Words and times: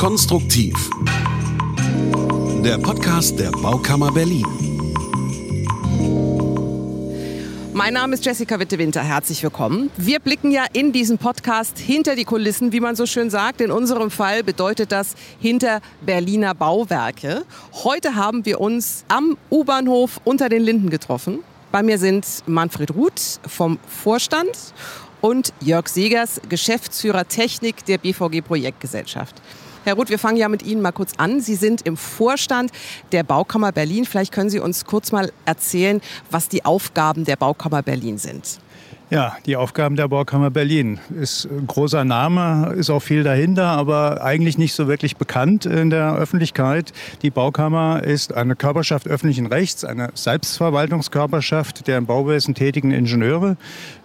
Konstruktiv. 0.00 0.72
Der 2.64 2.78
Podcast 2.78 3.38
der 3.38 3.50
Baukammer 3.50 4.10
Berlin. 4.10 4.46
Mein 7.74 7.92
Name 7.92 8.14
ist 8.14 8.24
Jessica 8.24 8.58
Witte-Winter. 8.58 9.02
Herzlich 9.02 9.42
willkommen. 9.42 9.90
Wir 9.98 10.18
blicken 10.18 10.52
ja 10.52 10.64
in 10.72 10.92
diesem 10.92 11.18
Podcast 11.18 11.78
hinter 11.78 12.16
die 12.16 12.24
Kulissen, 12.24 12.72
wie 12.72 12.80
man 12.80 12.96
so 12.96 13.04
schön 13.04 13.28
sagt. 13.28 13.60
In 13.60 13.70
unserem 13.70 14.10
Fall 14.10 14.42
bedeutet 14.42 14.90
das 14.90 15.16
hinter 15.38 15.82
Berliner 16.00 16.54
Bauwerke. 16.54 17.44
Heute 17.84 18.14
haben 18.14 18.46
wir 18.46 18.58
uns 18.58 19.04
am 19.08 19.36
U-Bahnhof 19.50 20.18
unter 20.24 20.48
den 20.48 20.62
Linden 20.62 20.88
getroffen. 20.88 21.40
Bei 21.72 21.82
mir 21.82 21.98
sind 21.98 22.26
Manfred 22.46 22.94
Ruth 22.94 23.38
vom 23.46 23.78
Vorstand 23.86 24.72
und 25.20 25.52
Jörg 25.60 25.88
Segers, 25.88 26.40
Geschäftsführer 26.48 27.28
Technik 27.28 27.84
der 27.84 27.98
BVG 27.98 28.40
Projektgesellschaft. 28.40 29.42
Herr 29.84 29.94
Ruth, 29.94 30.10
wir 30.10 30.18
fangen 30.18 30.36
ja 30.36 30.48
mit 30.50 30.62
Ihnen 30.62 30.82
mal 30.82 30.92
kurz 30.92 31.12
an. 31.16 31.40
Sie 31.40 31.54
sind 31.54 31.86
im 31.86 31.96
Vorstand 31.96 32.70
der 33.12 33.22
Baukammer 33.22 33.72
Berlin. 33.72 34.04
Vielleicht 34.04 34.30
können 34.30 34.50
Sie 34.50 34.60
uns 34.60 34.84
kurz 34.84 35.10
mal 35.10 35.32
erzählen, 35.46 36.02
was 36.30 36.50
die 36.50 36.66
Aufgaben 36.66 37.24
der 37.24 37.36
Baukammer 37.36 37.82
Berlin 37.82 38.18
sind. 38.18 38.60
Ja, 39.12 39.36
die 39.44 39.56
Aufgaben 39.56 39.96
der 39.96 40.06
Baukammer 40.06 40.52
Berlin 40.52 41.00
ist 41.20 41.46
ein 41.46 41.66
großer 41.66 42.04
Name, 42.04 42.74
ist 42.76 42.90
auch 42.90 43.00
viel 43.00 43.24
dahinter, 43.24 43.66
aber 43.66 44.22
eigentlich 44.22 44.56
nicht 44.56 44.72
so 44.72 44.86
wirklich 44.86 45.16
bekannt 45.16 45.66
in 45.66 45.90
der 45.90 46.14
Öffentlichkeit. 46.14 46.92
Die 47.22 47.30
Baukammer 47.30 48.04
ist 48.04 48.32
eine 48.32 48.54
Körperschaft 48.54 49.08
öffentlichen 49.08 49.46
Rechts, 49.46 49.84
eine 49.84 50.10
Selbstverwaltungskörperschaft 50.14 51.88
der 51.88 51.98
im 51.98 52.06
Bauwesen 52.06 52.54
tätigen 52.54 52.92
Ingenieure 52.92 53.56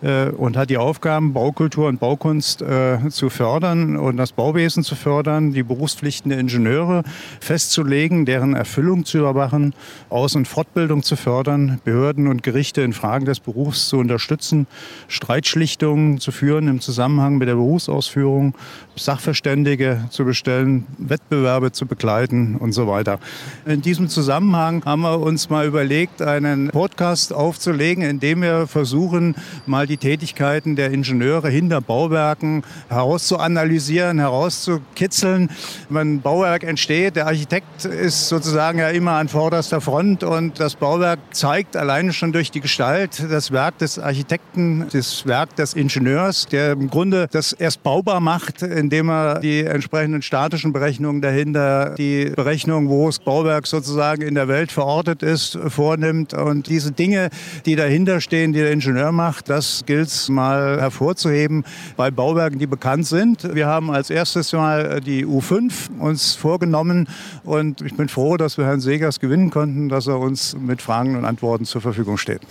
äh, 0.02 0.30
und 0.30 0.58
hat 0.58 0.72
die 0.72 0.78
Aufgaben, 0.78 1.34
Baukultur 1.34 1.88
und 1.88 2.00
Baukunst 2.00 2.64
äh, 2.64 2.98
zu 3.10 3.30
fördern 3.30 3.98
und 3.98 4.18
das 4.18 4.32
Bauwesen 4.32 4.84
zu 4.84 4.96
fördern, 4.96 5.54
die 5.54 5.62
Berufspflichten 5.62 6.30
der 6.30 6.40
Ingenieure 6.40 7.04
festzulegen, 7.42 8.26
deren 8.26 8.56
Erfüllung 8.56 9.06
zu 9.06 9.20
überwachen, 9.20 9.76
Aus- 10.10 10.36
und 10.36 10.48
Fortbildung 10.48 11.04
zu 11.04 11.16
fördern, 11.16 11.80
Behörden 11.84 12.26
und 12.26 12.42
Gerichte 12.42 12.82
in 12.82 12.94
Fragen 12.94 13.26
des 13.26 13.40
Berufs 13.40 13.88
zu 13.88 14.00
unterstützen 14.00 14.66
Streitschlichtungen 15.08 16.20
zu 16.20 16.32
führen 16.32 16.68
im 16.68 16.82
Zusammenhang 16.82 17.38
mit 17.38 17.48
der 17.48 17.56
Berufsausführung, 17.56 18.56
Sachverständige 18.96 20.06
zu 20.10 20.26
bestellen, 20.26 20.86
Wettbewerbe 20.98 21.72
zu 21.72 21.86
begleiten 21.86 22.56
und 22.56 22.72
so 22.72 22.88
weiter. 22.88 23.20
In 23.66 23.82
diesem 23.82 24.08
Zusammenhang 24.08 24.84
haben 24.86 25.02
wir 25.02 25.20
uns 25.20 25.50
mal 25.50 25.66
überlegt, 25.66 26.22
einen 26.22 26.70
Podcast 26.70 27.34
aufzulegen, 27.34 28.04
in 28.04 28.20
dem 28.20 28.42
wir 28.42 28.68
versuchen, 28.68 29.36
mal 29.66 29.88
die 29.88 29.98
Tätigkeiten 29.98 30.76
der 30.76 30.92
Ingenieure 30.92 31.50
hinter 31.50 31.82
Bauwerken 31.82 32.64
herauszuanalysieren, 32.90 34.20
herauszukitzeln. 34.20 35.50
Wenn 35.90 36.16
ein 36.16 36.22
Bauwerk 36.22 36.64
entsteht, 36.64 37.16
der 37.16 37.28
Architekt 37.28 37.86
ist 37.86 38.30
sozusagen 38.30 38.80
ja 38.80 38.90
immer 38.90 39.14
an 39.14 39.28
vorderster 39.28 39.82
Front 39.82 40.24
und 40.24 40.60
das 40.60 40.76
Bauwerk 40.76 41.20
zeigt 41.32 41.76
alleine 41.76 42.14
schon 42.14 42.32
durch 42.32 42.52
die 42.52 42.62
Gestalt 42.62 43.26
das 43.30 43.52
Werk 43.52 43.78
des 43.80 44.00
Architekten 44.00 44.88
das 44.92 45.26
Werk 45.26 45.56
des 45.56 45.74
Ingenieurs, 45.74 46.48
der 46.48 46.72
im 46.74 46.90
Grunde 46.90 47.28
das 47.32 47.54
erst 47.54 47.84
baubar 47.84 48.20
macht, 48.20 48.62
indem 48.86 49.10
er 49.10 49.40
die 49.40 49.64
entsprechenden 49.64 50.22
statischen 50.22 50.72
Berechnungen 50.72 51.20
dahinter, 51.20 51.96
die 51.98 52.26
Berechnung, 52.36 52.88
wo 52.88 53.08
das 53.08 53.18
Bauwerk 53.18 53.66
sozusagen 53.66 54.22
in 54.22 54.36
der 54.36 54.48
Welt 54.48 54.72
verortet 54.72 55.24
ist, 55.24 55.58
vornimmt. 55.70 56.36
Und 56.36 56.70
diese 56.70 56.92
Dinge, 56.92 57.30
die 57.66 57.76
dahinter 57.76 58.22
stehen, 58.22 58.54
die 58.54 58.60
der 58.60 58.72
Ingenieur 58.72 59.12
macht, 59.12 59.50
das 59.50 59.84
gilt 59.88 60.10
es 60.10 60.30
mal 60.30 60.80
hervorzuheben 60.80 61.66
bei 61.98 62.12
Bauwerken, 62.12 62.60
die 62.60 62.68
bekannt 62.68 63.08
sind. 63.08 63.56
Wir 63.56 63.66
haben 63.66 63.90
als 63.90 64.12
erstes 64.12 64.54
mal 64.54 65.02
die 65.02 65.26
U5 65.26 65.98
uns 65.98 66.36
vorgenommen 66.36 67.08
und 67.44 67.82
ich 67.82 67.96
bin 67.96 68.08
froh, 68.08 68.38
dass 68.38 68.60
wir 68.60 68.66
Herrn 68.66 68.82
Segers 68.82 69.20
gewinnen 69.20 69.50
konnten, 69.50 69.90
dass 69.90 70.06
er 70.06 70.20
uns 70.20 70.56
mit 70.56 70.80
Fragen 70.80 71.16
und 71.16 71.26
Antworten 71.26 71.66
zur 71.66 71.82
Verfügung 71.82 72.18
steht. 72.18 72.42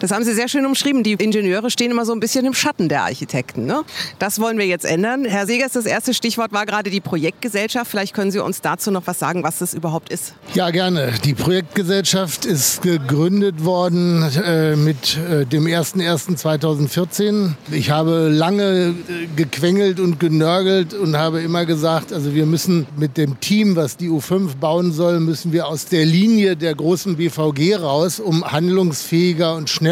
Das 0.00 0.10
haben 0.10 0.24
Sie 0.24 0.34
sehr 0.34 0.48
schön 0.48 0.66
umschrieben. 0.66 1.02
Die 1.02 1.12
Ingenieure 1.12 1.70
stehen 1.70 1.90
immer 1.90 2.04
so 2.04 2.12
ein 2.12 2.20
bisschen 2.20 2.44
im 2.44 2.54
Schatten 2.54 2.88
der 2.88 3.02
Architekten. 3.02 3.64
Ne? 3.64 3.82
Das 4.18 4.40
wollen 4.40 4.58
wir 4.58 4.66
jetzt 4.66 4.84
ändern. 4.84 5.24
Herr 5.24 5.46
Segers, 5.46 5.72
das 5.72 5.86
erste 5.86 6.14
Stichwort 6.14 6.52
war 6.52 6.66
gerade 6.66 6.90
die 6.90 7.00
Projektgesellschaft. 7.00 7.90
Vielleicht 7.90 8.14
können 8.14 8.30
Sie 8.30 8.42
uns 8.42 8.60
dazu 8.60 8.90
noch 8.90 9.06
was 9.06 9.18
sagen, 9.18 9.42
was 9.42 9.58
das 9.58 9.74
überhaupt 9.74 10.10
ist. 10.10 10.34
Ja, 10.54 10.70
gerne. 10.70 11.12
Die 11.24 11.34
Projektgesellschaft 11.34 12.44
ist 12.44 12.82
gegründet 12.82 13.64
worden 13.64 14.22
äh, 14.44 14.76
mit 14.76 15.16
äh, 15.16 15.46
dem 15.46 15.64
01.01.2014. 15.64 17.52
Ich 17.70 17.90
habe 17.90 18.28
lange 18.28 18.94
äh, 19.08 19.26
gequengelt 19.36 20.00
und 20.00 20.18
genörgelt 20.20 20.94
und 20.94 21.16
habe 21.16 21.40
immer 21.40 21.66
gesagt, 21.66 22.12
also 22.12 22.34
wir 22.34 22.46
müssen 22.46 22.86
mit 22.96 23.16
dem 23.16 23.40
Team, 23.40 23.76
was 23.76 23.96
die 23.96 24.08
U5 24.08 24.56
bauen 24.56 24.92
soll, 24.92 25.20
müssen 25.20 25.52
wir 25.52 25.66
aus 25.66 25.86
der 25.86 26.04
Linie 26.04 26.56
der 26.56 26.74
großen 26.74 27.16
BVG 27.16 27.76
raus, 27.76 28.20
um 28.20 28.44
handlungsfähiger 28.44 29.54
und 29.54 29.70
schneller 29.70 29.83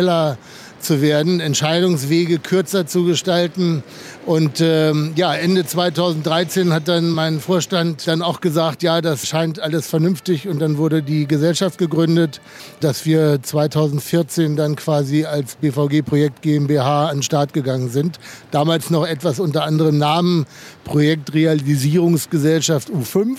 zu 0.83 1.01
werden, 1.01 1.41
Entscheidungswege 1.41 2.39
kürzer 2.39 2.87
zu 2.87 3.05
gestalten. 3.05 3.83
Und 4.27 4.61
ähm, 4.61 5.13
ja, 5.17 5.35
Ende 5.35 5.65
2013 5.65 6.73
hat 6.73 6.89
dann 6.89 7.11
mein 7.11 7.41
Vorstand 7.41 8.07
dann 8.07 8.23
auch 8.23 8.41
gesagt, 8.41 8.83
ja, 8.83 9.01
das 9.01 9.27
scheint 9.27 9.61
alles 9.61 9.89
vernünftig. 9.89 10.49
Und 10.49 10.61
dann 10.61 10.79
wurde 10.79 11.03
die 11.03 11.27
Gesellschaft 11.27 11.79
gegründet, 11.79 12.41
dass 12.81 13.07
wir 13.07 13.43
2014 13.43 14.57
dann 14.57 14.77
quasi 14.77 15.25
als 15.25 15.57
BVG 15.57 16.03
Projekt 16.03 16.43
GmbH 16.43 17.09
an 17.09 17.19
den 17.19 17.23
Start 17.23 17.53
gegangen 17.53 17.89
sind. 17.89 18.19
Damals 18.51 18.91
noch 18.91 19.07
etwas 19.07 19.41
unter 19.41 19.65
anderem 19.65 19.99
Namen 19.99 20.47
Projektrealisierungsgesellschaft 20.85 22.91
U5 22.91 23.39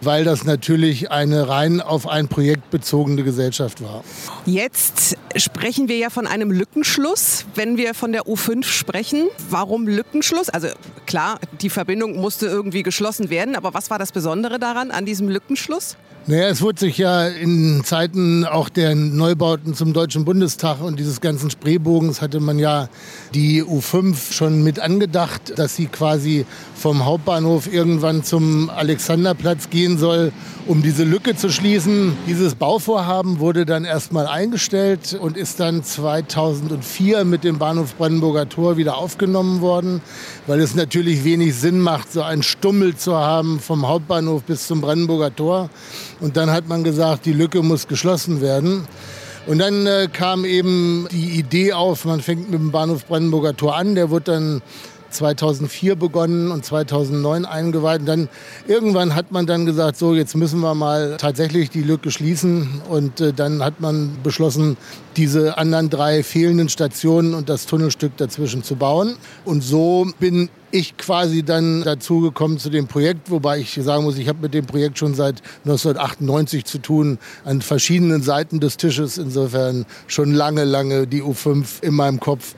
weil 0.00 0.24
das 0.24 0.44
natürlich 0.44 1.10
eine 1.10 1.48
rein 1.48 1.80
auf 1.80 2.08
ein 2.08 2.28
Projekt 2.28 2.70
bezogene 2.70 3.22
Gesellschaft 3.22 3.82
war. 3.82 4.04
Jetzt 4.44 5.16
sprechen 5.36 5.88
wir 5.88 5.96
ja 5.96 6.10
von 6.10 6.26
einem 6.26 6.50
Lückenschluss, 6.50 7.44
wenn 7.54 7.76
wir 7.76 7.94
von 7.94 8.12
der 8.12 8.22
U5 8.22 8.64
sprechen. 8.64 9.28
Warum 9.50 9.86
Lückenschluss? 9.86 10.48
Also 10.48 10.68
klar, 11.06 11.38
die 11.60 11.70
Verbindung 11.70 12.16
musste 12.16 12.46
irgendwie 12.46 12.82
geschlossen 12.82 13.30
werden, 13.30 13.56
aber 13.56 13.74
was 13.74 13.90
war 13.90 13.98
das 13.98 14.12
Besondere 14.12 14.58
daran, 14.58 14.90
an 14.90 15.06
diesem 15.06 15.28
Lückenschluss? 15.28 15.96
Naja, 16.28 16.48
es 16.48 16.60
wurde 16.60 16.80
sich 16.80 16.98
ja 16.98 17.28
in 17.28 17.84
Zeiten 17.84 18.44
auch 18.44 18.68
der 18.68 18.96
Neubauten 18.96 19.74
zum 19.74 19.92
Deutschen 19.92 20.24
Bundestag 20.24 20.82
und 20.82 20.98
dieses 20.98 21.20
ganzen 21.20 21.50
Spreebogens 21.50 22.20
hatte 22.20 22.40
man 22.40 22.58
ja 22.58 22.88
die 23.32 23.62
U5 23.62 24.32
schon 24.32 24.64
mit 24.64 24.80
angedacht, 24.80 25.56
dass 25.56 25.76
sie 25.76 25.86
quasi 25.86 26.44
vom 26.74 27.04
Hauptbahnhof 27.04 27.72
irgendwann 27.72 28.24
zum 28.24 28.70
Alexanderplatz 28.70 29.70
gehen 29.70 29.85
soll, 29.96 30.32
um 30.66 30.82
diese 30.82 31.04
Lücke 31.04 31.36
zu 31.36 31.50
schließen. 31.50 32.16
Dieses 32.26 32.56
Bauvorhaben 32.56 33.38
wurde 33.38 33.64
dann 33.64 33.84
erstmal 33.84 34.26
eingestellt 34.26 35.16
und 35.18 35.36
ist 35.36 35.60
dann 35.60 35.84
2004 35.84 37.24
mit 37.24 37.44
dem 37.44 37.58
Bahnhof 37.58 37.94
Brandenburger 37.94 38.48
Tor 38.48 38.76
wieder 38.76 38.98
aufgenommen 38.98 39.60
worden, 39.60 40.02
weil 40.48 40.60
es 40.60 40.74
natürlich 40.74 41.24
wenig 41.24 41.54
Sinn 41.54 41.80
macht, 41.80 42.12
so 42.12 42.22
einen 42.22 42.42
Stummel 42.42 42.96
zu 42.96 43.16
haben 43.16 43.60
vom 43.60 43.86
Hauptbahnhof 43.86 44.42
bis 44.42 44.66
zum 44.66 44.80
Brandenburger 44.80 45.34
Tor. 45.34 45.70
Und 46.18 46.36
dann 46.36 46.50
hat 46.50 46.68
man 46.68 46.82
gesagt, 46.82 47.24
die 47.24 47.32
Lücke 47.32 47.62
muss 47.62 47.86
geschlossen 47.86 48.40
werden. 48.40 48.88
Und 49.46 49.58
dann 49.58 49.86
äh, 49.86 50.08
kam 50.12 50.44
eben 50.44 51.06
die 51.12 51.38
Idee 51.38 51.72
auf, 51.72 52.04
man 52.04 52.20
fängt 52.20 52.50
mit 52.50 52.58
dem 52.58 52.72
Bahnhof 52.72 53.06
Brandenburger 53.06 53.56
Tor 53.56 53.76
an. 53.76 53.94
Der 53.94 54.10
wird 54.10 54.26
dann 54.26 54.60
2004 55.10 55.96
begonnen 55.96 56.50
und 56.50 56.64
2009 56.64 57.44
eingeweiht. 57.44 58.00
Und 58.00 58.06
dann 58.06 58.28
irgendwann 58.66 59.14
hat 59.14 59.32
man 59.32 59.46
dann 59.46 59.66
gesagt, 59.66 59.96
so 59.96 60.14
jetzt 60.14 60.36
müssen 60.36 60.60
wir 60.60 60.74
mal 60.74 61.16
tatsächlich 61.18 61.70
die 61.70 61.82
Lücke 61.82 62.10
schließen. 62.10 62.82
Und 62.88 63.20
äh, 63.20 63.32
dann 63.32 63.62
hat 63.62 63.80
man 63.80 64.18
beschlossen, 64.22 64.76
diese 65.16 65.56
anderen 65.58 65.88
drei 65.90 66.22
fehlenden 66.22 66.68
Stationen 66.68 67.34
und 67.34 67.48
das 67.48 67.66
Tunnelstück 67.66 68.16
dazwischen 68.16 68.62
zu 68.62 68.76
bauen. 68.76 69.16
Und 69.44 69.62
so 69.62 70.06
bin 70.18 70.50
ich 70.70 70.96
quasi 70.96 71.42
dann 71.42 71.82
dazu 71.82 72.20
gekommen 72.20 72.58
zu 72.58 72.70
dem 72.70 72.86
Projekt, 72.86 73.30
wobei 73.30 73.58
ich 73.58 73.78
sagen 73.82 74.04
muss, 74.04 74.18
ich 74.18 74.28
habe 74.28 74.40
mit 74.42 74.54
dem 74.54 74.66
Projekt 74.66 74.98
schon 74.98 75.14
seit 75.14 75.42
1998 75.64 76.64
zu 76.64 76.78
tun, 76.78 77.18
an 77.44 77.62
verschiedenen 77.62 78.22
Seiten 78.22 78.60
des 78.60 78.76
Tisches. 78.76 79.18
Insofern 79.18 79.86
schon 80.06 80.32
lange, 80.32 80.64
lange 80.64 81.06
die 81.06 81.22
U5 81.22 81.82
in 81.82 81.94
meinem 81.94 82.20
Kopf. 82.20 82.54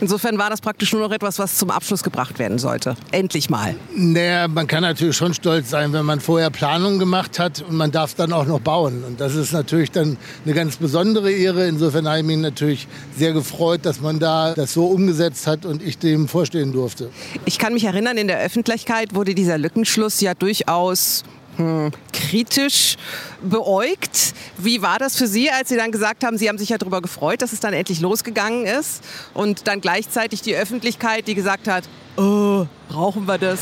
Insofern 0.00 0.38
war 0.38 0.50
das 0.50 0.60
praktisch 0.60 0.92
nur 0.92 1.02
noch 1.02 1.12
etwas, 1.12 1.38
was 1.38 1.58
zum 1.58 1.70
Abschluss 1.70 2.02
gebracht 2.02 2.38
werden 2.38 2.58
sollte. 2.58 2.96
Endlich 3.10 3.50
mal. 3.50 3.74
Naja, 3.94 4.48
man 4.48 4.66
kann 4.66 4.82
natürlich 4.82 5.16
schon 5.16 5.34
stolz 5.34 5.70
sein, 5.70 5.92
wenn 5.92 6.06
man 6.06 6.20
vorher 6.20 6.50
Planung 6.50 6.98
gemacht 6.98 7.38
hat 7.38 7.62
und 7.68 7.76
man 7.76 7.90
darf 7.90 8.14
dann 8.14 8.32
auch 8.32 8.46
noch 8.46 8.60
bauen. 8.60 9.04
Und 9.06 9.20
das 9.20 9.34
ist 9.34 9.52
natürlich 9.52 9.90
dann 9.90 10.16
eine 10.44 10.54
ganz 10.54 10.76
besondere 10.76 11.30
Ehre. 11.30 11.66
Insofern 11.68 12.08
habe 12.08 12.20
ich 12.20 12.24
mich 12.24 12.38
natürlich 12.38 12.88
sehr 13.16 13.32
gefreut, 13.32 13.80
dass 13.84 14.00
man 14.00 14.18
da 14.18 14.54
das 14.54 14.72
so 14.72 14.86
umgesetzt 14.86 15.46
hat 15.46 15.66
und 15.66 15.82
ich 15.82 15.98
dem 15.98 16.28
vorstehen 16.28 16.72
durfte. 16.72 17.10
Ich 17.44 17.49
kann 17.58 17.72
mich 17.72 17.84
erinnern, 17.84 18.16
in 18.16 18.28
der 18.28 18.40
Öffentlichkeit 18.40 19.14
wurde 19.14 19.34
dieser 19.34 19.58
Lückenschluss 19.58 20.20
ja 20.20 20.34
durchaus 20.34 21.24
hm, 21.56 21.90
kritisch 22.12 22.96
beäugt. 23.42 24.34
Wie 24.56 24.82
war 24.82 24.98
das 24.98 25.16
für 25.16 25.26
Sie, 25.26 25.50
als 25.50 25.68
Sie 25.68 25.76
dann 25.76 25.92
gesagt 25.92 26.24
haben, 26.24 26.38
Sie 26.38 26.48
haben 26.48 26.58
sich 26.58 26.68
ja 26.68 26.78
darüber 26.78 27.00
gefreut, 27.00 27.42
dass 27.42 27.52
es 27.52 27.60
dann 27.60 27.72
endlich 27.72 28.00
losgegangen 28.00 28.66
ist 28.66 29.02
und 29.34 29.66
dann 29.66 29.80
gleichzeitig 29.80 30.42
die 30.42 30.54
Öffentlichkeit, 30.54 31.26
die 31.26 31.34
gesagt 31.34 31.68
hat, 31.68 31.84
oh, 32.16 32.66
brauchen 32.88 33.26
wir 33.26 33.38
das? 33.38 33.60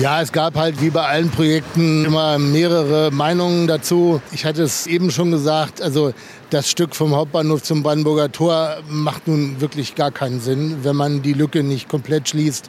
Ja, 0.00 0.20
es 0.20 0.32
gab 0.32 0.56
halt 0.56 0.80
wie 0.80 0.90
bei 0.90 1.06
allen 1.06 1.30
Projekten 1.30 2.04
immer 2.04 2.36
mehrere 2.38 3.12
Meinungen 3.12 3.68
dazu. 3.68 4.20
Ich 4.32 4.44
hatte 4.44 4.64
es 4.64 4.88
eben 4.88 5.12
schon 5.12 5.30
gesagt, 5.30 5.80
also 5.80 6.12
das 6.50 6.68
Stück 6.68 6.96
vom 6.96 7.14
Hauptbahnhof 7.14 7.62
zum 7.62 7.84
Brandenburger 7.84 8.32
Tor 8.32 8.78
macht 8.88 9.28
nun 9.28 9.60
wirklich 9.60 9.94
gar 9.94 10.10
keinen 10.10 10.40
Sinn, 10.40 10.78
wenn 10.82 10.96
man 10.96 11.22
die 11.22 11.32
Lücke 11.32 11.62
nicht 11.62 11.88
komplett 11.88 12.28
schließt. 12.28 12.68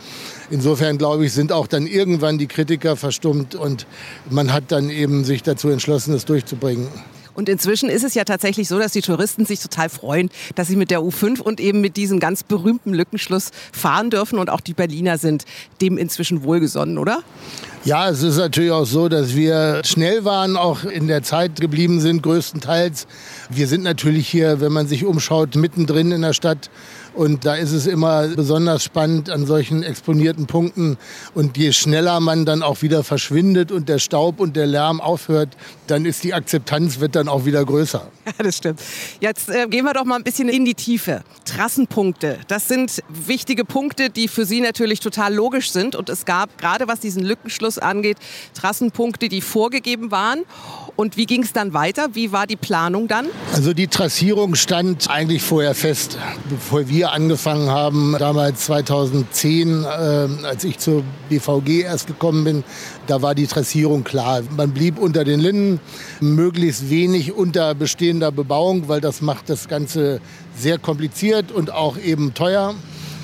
Insofern 0.52 1.00
glaube 1.00 1.26
ich, 1.26 1.34
sind 1.34 1.52
auch 1.52 1.66
dann 1.66 1.88
irgendwann 1.88 2.38
die 2.38 2.48
Kritiker 2.48 2.96
verstummt 2.96 3.56
und 3.56 3.88
man 4.30 4.54
hat 4.54 4.66
dann 4.72 4.92
eben 4.92 5.24
sich 5.24 5.42
dazu 5.42 5.70
entschlossen, 5.70 6.14
es 6.14 6.26
durchzubringen. 6.26 6.88
Und 7.36 7.50
inzwischen 7.50 7.90
ist 7.90 8.04
es 8.04 8.16
ja 8.16 8.24
tatsächlich 8.24 8.68
so, 8.68 8.80
dass 8.80 8.94
die 8.94 9.02
Touristen 9.02 9.46
sich 9.46 9.60
total 9.60 9.90
freuen, 9.90 10.30
dass 10.56 10.68
sie 10.68 10.76
mit 10.76 10.90
der 10.90 11.02
U5 11.02 11.42
und 11.42 11.60
eben 11.60 11.82
mit 11.82 11.98
diesem 11.98 12.20
ganz 12.20 12.44
berühmten 12.44 12.94
Lückenschluss 12.94 13.52
fahren 13.72 14.10
dürfen. 14.10 14.40
Und 14.40 14.50
auch 14.50 14.62
die 14.62 14.74
Berliner 14.74 15.18
sind 15.18 15.46
dem 15.82 15.98
inzwischen 15.98 16.44
wohlgesonnen, 16.44 16.98
oder? 16.98 17.20
Ja, 17.84 18.10
es 18.10 18.24
ist 18.24 18.38
natürlich 18.38 18.72
auch 18.72 18.86
so, 18.86 19.10
dass 19.10 19.36
wir 19.36 19.82
schnell 19.86 20.26
waren, 20.26 20.58
auch 20.58 20.86
in 20.86 21.08
der 21.08 21.22
Zeit 21.22 21.62
geblieben 21.62 22.02
sind, 22.02 22.24
größtenteils. 22.24 23.06
Wir 23.50 23.68
sind 23.68 23.84
natürlich 23.84 24.28
hier, 24.28 24.60
wenn 24.60 24.72
man 24.72 24.88
sich 24.88 25.06
umschaut, 25.06 25.56
mittendrin 25.56 26.12
in 26.12 26.24
der 26.24 26.34
Stadt. 26.34 26.72
Und 27.16 27.46
da 27.46 27.56
ist 27.56 27.72
es 27.72 27.88
immer 27.88 28.28
besonders 28.28 28.84
spannend 28.84 29.30
an 29.30 29.46
solchen 29.46 29.84
exponierten 29.84 30.48
Punkten. 30.48 30.98
Und 31.34 31.58
je 31.58 31.72
schneller 31.72 32.20
man 32.20 32.46
dann 32.46 32.62
auch 32.62 32.82
wieder 32.82 33.04
verschwindet 33.04 33.72
und 33.72 33.88
der 33.88 34.00
Staub 34.00 34.40
und 34.40 34.56
der 34.56 34.68
Lärm 34.68 35.00
aufhört, 35.00 35.56
dann 35.88 36.06
ist 36.06 36.24
die 36.24 36.34
Akzeptanz 36.34 37.00
wird 37.00 37.16
dann 37.16 37.28
auch 37.30 37.46
wieder 37.46 37.64
größer. 37.64 38.12
Ja, 38.26 38.44
das 38.44 38.58
stimmt. 38.58 38.82
Jetzt 39.20 39.50
äh, 39.50 39.68
gehen 39.68 39.86
wir 39.86 39.94
doch 39.94 40.04
mal 40.04 40.16
ein 40.16 40.24
bisschen 40.24 40.50
in 40.50 40.66
die 40.66 40.74
Tiefe. 40.74 41.24
Trassenpunkte, 41.46 42.40
das 42.48 42.68
sind 42.68 43.04
wichtige 43.08 43.66
Punkte, 43.66 44.10
die 44.10 44.28
für 44.28 44.46
Sie 44.46 44.62
natürlich 44.62 45.00
total 45.00 45.34
logisch 45.34 45.72
sind. 45.72 45.96
Und 45.96 46.10
es 46.10 46.26
gab 46.26 46.58
gerade 46.58 46.88
was 46.88 47.00
diesen 47.00 47.24
Lückenschluss 47.24 47.78
angeht, 47.78 48.18
Trassenpunkte, 48.56 49.30
die 49.30 49.42
vorgegeben 49.42 50.10
waren. 50.12 50.40
Und 50.98 51.18
wie 51.18 51.26
ging 51.26 51.44
es 51.44 51.52
dann 51.52 51.74
weiter? 51.74 52.10
Wie 52.14 52.32
war 52.32 52.48
die 52.48 52.56
Planung 52.56 53.10
dann? 53.10 53.28
Also 53.54 53.74
die 53.74 53.88
Trassierung 53.88 54.56
stand 54.56 55.10
eigentlich 55.10 55.44
vorher 55.44 55.76
fest, 55.76 56.18
bevor 56.50 56.88
wir 56.88 57.12
angefangen 57.12 57.70
haben, 57.70 58.16
damals 58.18 58.66
2010, 58.68 59.84
äh, 59.84 59.88
als 60.46 60.64
ich 60.64 60.78
zur 60.78 61.04
BVG 61.28 61.82
erst 61.82 62.08
gekommen 62.08 62.46
bin, 62.46 62.64
da 63.08 63.22
war 63.22 63.36
die 63.36 63.46
Trassierung 63.46 64.06
klar. 64.06 64.42
Man 64.56 64.72
blieb 64.72 64.98
unter 64.98 65.26
den 65.26 65.42
Linden, 65.42 65.82
möglichst 66.22 66.90
wenig 66.90 67.34
unter 67.34 67.76
bestehender 67.76 68.32
Bebauung, 68.32 68.88
weil 68.88 69.02
das 69.02 69.22
macht 69.22 69.50
das 69.50 69.68
Ganze 69.68 70.22
sehr 70.58 70.78
kompliziert 70.78 71.52
und 71.52 71.72
auch 71.72 71.98
eben 71.98 72.34
teuer. 72.34 72.74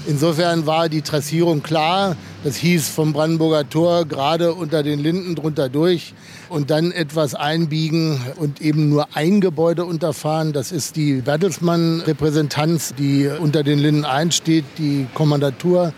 Insofern 0.07 0.65
war 0.65 0.89
die 0.89 1.01
Trassierung 1.01 1.62
klar. 1.62 2.15
Das 2.44 2.56
hieß 2.56 2.89
vom 2.89 3.13
Brandenburger 3.13 3.69
Tor 3.69 4.06
gerade 4.06 4.53
unter 4.53 4.81
den 4.81 5.00
Linden 5.00 5.36
drunter 5.36 5.69
durch 5.69 6.13
und 6.50 6.71
dann 6.71 6.92
etwas 6.92 7.36
einbiegen 7.36 8.19
und 8.38 8.62
eben 8.62 8.89
nur 8.89 9.15
ein 9.15 9.42
Gebäude 9.42 9.86
unterfahren. 9.86 10.53
Das 10.53 10.71
ist 10.71 10.95
die 10.95 11.21
Bertelsmann-Repräsentanz, 11.21 12.95
die 12.98 13.27
unter 13.27 13.63
den 13.63 13.77
Linden 13.77 14.06
einsteht, 14.06 14.65
die 14.80 15.06
Kommandatur 15.13 15.94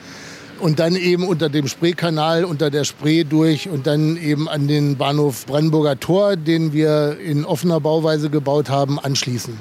und 0.64 0.80
dann 0.80 0.96
eben 0.96 1.28
unter 1.28 1.50
dem 1.50 1.68
Spreekanal, 1.68 2.46
unter 2.46 2.70
der 2.70 2.86
Spree 2.86 3.26
durch 3.26 3.68
und 3.68 3.86
dann 3.86 4.16
eben 4.16 4.48
an 4.48 4.70
den 4.70 4.96
Bahnhof 4.96 5.46
Brandenburger 5.46 6.00
Tor, 6.00 6.38
den 6.38 6.72
wir 6.72 7.18
in 7.20 7.44
offener 7.44 7.82
Bauweise 7.82 8.30
gebaut 8.30 8.70
haben, 8.70 8.98
anschließen. 8.98 9.60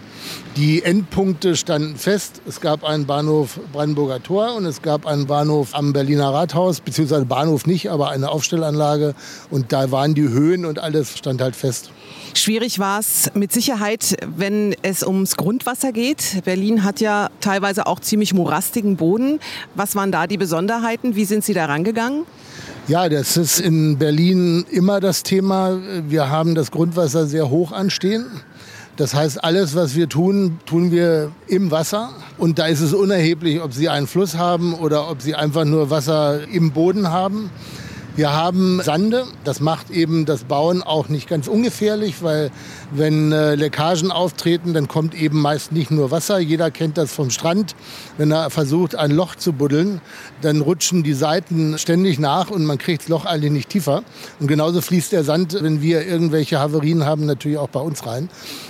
Die 0.56 0.84
Endpunkte 0.84 1.56
standen 1.56 1.96
fest. 1.96 2.40
Es 2.46 2.60
gab 2.60 2.84
einen 2.84 3.06
Bahnhof 3.06 3.58
Brandenburger 3.72 4.22
Tor 4.22 4.54
und 4.54 4.64
es 4.64 4.81
gab 4.81 5.04
einen 5.04 5.26
Bahnhof 5.26 5.75
am 5.75 5.93
Berliner 5.93 6.32
Rathaus, 6.32 6.81
beziehungsweise 6.81 7.25
Bahnhof 7.25 7.66
nicht, 7.66 7.90
aber 7.90 8.10
eine 8.10 8.31
Aufstellanlage. 8.31 9.16
Und 9.50 9.72
da 9.72 9.90
waren 9.90 10.14
die 10.14 10.28
Höhen 10.28 10.64
und 10.64 10.78
alles 10.78 11.19
stand 11.19 11.43
halt 11.43 11.56
fest. 11.56 11.90
Schwierig 12.34 12.79
war 12.79 12.99
es 12.99 13.31
mit 13.34 13.52
Sicherheit, 13.52 14.17
wenn 14.37 14.75
es 14.82 15.02
ums 15.02 15.37
Grundwasser 15.37 15.93
geht. 15.93 16.43
Berlin 16.44 16.82
hat 16.82 17.00
ja 17.00 17.29
teilweise 17.40 17.87
auch 17.87 18.00
ziemlich 18.00 18.32
morastigen 18.32 18.96
Boden. 18.96 19.38
Was 19.75 19.94
waren 19.96 20.12
da 20.12 20.26
die 20.26 20.38
Besonderheiten? 20.38 21.14
Wie 21.14 21.26
sind 21.26 21.44
Sie 21.44 21.52
da 21.52 21.67
rangegangen? 21.67 22.25
Ja, 22.88 23.08
das 23.08 23.37
ist 23.37 23.61
in 23.61 23.99
Berlin 23.99 24.64
immer 24.70 24.99
das 24.99 25.23
Thema. 25.23 25.79
Wir 26.08 26.31
haben 26.31 26.55
das 26.55 26.70
Grundwasser 26.70 27.26
sehr 27.26 27.50
hoch 27.50 27.70
anstehen. 27.70 28.26
Das 28.96 29.14
heißt, 29.14 29.43
alles, 29.43 29.75
was 29.75 29.94
wir 29.94 30.08
tun, 30.08 30.58
tun 30.67 30.90
wir 30.90 31.32
im 31.49 31.70
Wasser. 31.70 32.11
Und 32.38 32.58
da 32.58 32.67
ist 32.67 32.81
es 32.81 32.93
unerheblich, 32.93 33.61
ob 33.61 33.73
Sie 33.73 33.88
einen 33.88 34.06
Fluss 34.06 34.37
haben 34.37 34.75
oder 34.75 35.11
ob 35.11 35.23
Sie 35.23 35.35
einfach 35.35 35.64
nur 35.64 35.90
Wasser 35.90 36.46
im 36.49 36.73
Boden 36.73 37.11
haben. 37.11 37.50
Wir 38.14 38.35
haben 38.35 38.82
Sande. 38.82 39.25
Das 39.43 39.61
macht 39.61 39.91
eben 39.91 40.26
das 40.26 40.44
Bauen 40.44 40.82
auch 40.82 41.09
nicht 41.09 41.31
ganz 41.31 41.49
ungefährlich, 41.49 42.23
weil 42.23 42.50
wenn 42.91 43.32
äh, 43.32 43.55
Leckagen 43.55 44.12
auftreten, 44.12 44.75
dann 44.75 44.87
kommt 44.87 45.14
eben 45.14 45.41
meist 45.41 45.73
nicht 45.73 45.91
nur 45.91 46.11
Wasser. 46.11 46.38
Jeder 46.38 46.70
kennt 46.70 46.99
das 46.99 47.11
vom 47.11 47.31
Strand. 47.31 47.75
Wenn 48.19 48.31
er 48.31 48.50
versucht, 48.50 48.97
ein 48.97 49.12
Loch 49.12 49.37
zu 49.37 49.55
buddeln, 49.55 50.03
dann 50.43 50.61
rutschen 50.61 51.03
die 51.03 51.14
Seiten 51.14 51.79
ständig 51.79 52.19
nach 52.19 52.50
und 52.50 52.67
man 52.67 52.76
kriegt 52.76 53.03
das 53.03 53.09
Loch 53.09 53.25
eigentlich 53.25 53.53
nicht 53.53 53.70
tiefer. 53.70 54.03
Und 54.41 54.47
genauso 54.47 54.82
fließt 54.82 55.12
der 55.12 55.25
Sand, 55.25 55.56
wenn 55.62 55.81
wir 55.81 56.06
irgendwelche 56.06 56.61
Haverien 56.61 57.06
haben, 57.06 57.25
natürlich 57.25 57.56
auch 57.56 57.70
bei 57.70 57.81
uns 57.81 58.06
rein. 58.06 58.29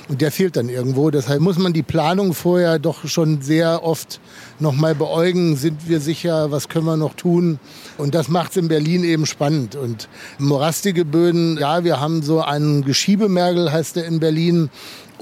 Und 0.09 0.21
der 0.21 0.31
fehlt 0.31 0.55
dann 0.55 0.69
irgendwo. 0.69 1.11
Deshalb 1.11 1.41
muss 1.41 1.59
man 1.59 1.73
die 1.73 1.83
Planung 1.83 2.33
vorher 2.33 2.79
doch 2.79 3.09
schon 3.09 3.43
sehr 3.43 3.83
oft 3.83 4.21
nochmal 4.59 4.95
beäugen. 4.95 5.57
Sind 5.57 5.89
wir 5.89 6.01
sicher? 6.01 6.51
Was 6.51 6.69
können 6.69 6.87
wir 6.87 6.97
noch 6.97 7.15
tun? 7.15 7.59
Und 7.99 8.15
das 8.15 8.29
macht 8.29 8.53
es 8.53 8.57
in 8.57 8.69
Berlin 8.69 9.05
eben 9.05 9.27
spannend. 9.27 9.77
Und 9.77 10.09
morastige 10.39 11.05
Böden, 11.05 11.59
ja, 11.59 11.85
wir 11.85 12.01
haben 12.01 12.23
so 12.23 12.41
einen 12.41 12.85
Geschiebemergel, 12.85 13.73
heißt 13.73 13.97
der 13.97 14.07
in 14.07 14.21
Berlin. 14.21 14.71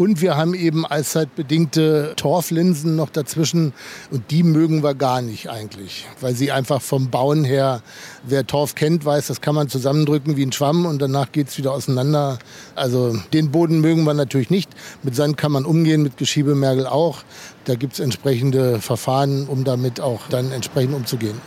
Und 0.00 0.22
wir 0.22 0.34
haben 0.34 0.54
eben 0.54 0.86
allzeitbedingte 0.86 2.14
Torflinsen 2.16 2.96
noch 2.96 3.10
dazwischen. 3.10 3.74
Und 4.10 4.30
die 4.30 4.42
mögen 4.42 4.82
wir 4.82 4.94
gar 4.94 5.20
nicht 5.20 5.50
eigentlich, 5.50 6.06
weil 6.22 6.34
sie 6.34 6.52
einfach 6.52 6.80
vom 6.80 7.10
Bauen 7.10 7.44
her, 7.44 7.82
wer 8.24 8.46
Torf 8.46 8.74
kennt, 8.74 9.04
weiß, 9.04 9.26
das 9.26 9.42
kann 9.42 9.54
man 9.54 9.68
zusammendrücken 9.68 10.38
wie 10.38 10.46
ein 10.46 10.52
Schwamm 10.52 10.86
und 10.86 11.02
danach 11.02 11.32
geht 11.32 11.48
es 11.48 11.58
wieder 11.58 11.72
auseinander. 11.72 12.38
Also 12.74 13.14
den 13.34 13.50
Boden 13.50 13.82
mögen 13.82 14.04
wir 14.04 14.14
natürlich 14.14 14.48
nicht. 14.48 14.70
Mit 15.02 15.14
Sand 15.14 15.36
kann 15.36 15.52
man 15.52 15.66
umgehen, 15.66 16.02
mit 16.02 16.16
Geschiebemergel 16.16 16.86
auch. 16.86 17.18
Da 17.66 17.74
gibt 17.74 17.92
es 17.92 18.00
entsprechende 18.00 18.80
Verfahren, 18.80 19.48
um 19.48 19.64
damit 19.64 20.00
auch 20.00 20.28
dann 20.30 20.50
entsprechend 20.50 20.94
umzugehen. 20.94 21.38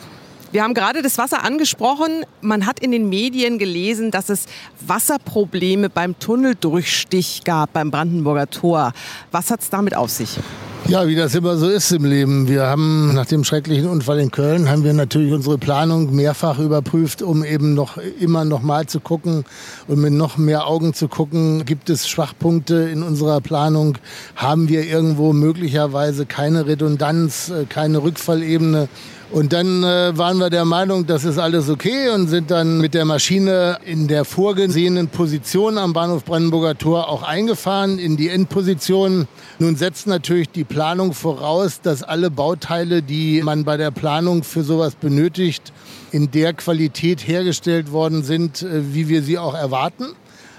Wir 0.53 0.61
haben 0.61 0.75
gerade 0.75 1.01
das 1.01 1.17
Wasser 1.17 1.43
angesprochen. 1.43 2.25
Man 2.41 2.67
hat 2.67 2.79
in 2.79 2.91
den 2.91 3.09
Medien 3.09 3.57
gelesen, 3.57 4.11
dass 4.11 4.29
es 4.29 4.45
Wasserprobleme 4.85 5.89
beim 5.89 6.19
Tunneldurchstich 6.19 7.41
gab 7.43 7.73
beim 7.73 7.89
Brandenburger 7.89 8.47
Tor. 8.47 8.93
Was 9.31 9.49
hat 9.49 9.61
es 9.61 9.71
damit 9.71 9.95
auf 9.95 10.11
sich? 10.11 10.37
Ja, 10.85 11.07
wie 11.07 11.15
das 11.15 11.33
immer 11.33 11.57
so 11.57 11.67
ist 11.69 11.91
im 11.91 12.05
Leben. 12.05 12.47
Wir 12.47 12.67
haben 12.67 13.15
nach 13.15 13.25
dem 13.25 13.43
schrecklichen 13.43 13.87
Unfall 13.87 14.19
in 14.19 14.29
Köln 14.29 14.69
haben 14.69 14.83
wir 14.83 14.93
natürlich 14.93 15.33
unsere 15.33 15.57
Planung 15.57 16.13
mehrfach 16.13 16.59
überprüft, 16.59 17.23
um 17.23 17.43
eben 17.43 17.73
noch 17.73 17.97
immer 18.19 18.45
noch 18.45 18.61
mal 18.61 18.85
zu 18.85 18.99
gucken 18.99 19.45
und 19.87 20.01
mit 20.01 20.13
noch 20.13 20.37
mehr 20.37 20.67
Augen 20.67 20.93
zu 20.93 21.07
gucken, 21.07 21.65
gibt 21.65 21.89
es 21.89 22.07
Schwachpunkte 22.07 22.75
in 22.75 23.01
unserer 23.01 23.41
Planung? 23.41 23.97
Haben 24.35 24.69
wir 24.69 24.85
irgendwo 24.85 25.33
möglicherweise 25.33 26.27
keine 26.27 26.67
Redundanz, 26.67 27.49
äh, 27.49 27.65
keine 27.65 28.03
Rückfallebene? 28.03 28.87
Und 29.33 29.51
dann 29.51 29.83
äh, 29.83 30.15
waren 30.15 30.37
wir 30.37 30.51
der 30.51 30.63
Meinung, 30.63 31.07
das 31.07 31.25
ist 31.25 31.39
alles 31.39 31.67
okay 31.67 32.11
und 32.11 32.27
sind 32.27 32.51
dann 32.51 32.79
mit 32.79 32.93
der 32.93 33.03
Maschine 33.03 33.79
in 33.83 34.07
der 34.07 34.25
vorgesehenen 34.25 35.07
Position 35.07 35.79
am 35.79 35.91
Bahnhof 35.91 36.23
Brandenburger 36.23 36.77
Tor 36.77 37.09
auch 37.09 37.23
eingefahren 37.23 37.97
in 37.97 38.15
die 38.15 38.29
Endposition. 38.29 39.27
Nun 39.57 39.75
setzt 39.75 40.05
natürlich 40.05 40.51
die 40.51 40.63
Planung 40.63 41.13
voraus, 41.13 41.81
dass 41.81 42.03
alle 42.03 42.29
Bauteile, 42.29 43.01
die 43.01 43.41
man 43.41 43.63
bei 43.63 43.75
der 43.75 43.89
Planung 43.89 44.43
für 44.43 44.63
sowas 44.63 44.93
benötigt, 44.93 45.73
in 46.11 46.29
der 46.29 46.53
Qualität 46.53 47.27
hergestellt 47.27 47.91
worden 47.91 48.21
sind, 48.21 48.61
äh, 48.61 48.93
wie 48.93 49.09
wir 49.09 49.23
sie 49.23 49.39
auch 49.39 49.55
erwarten. 49.55 50.09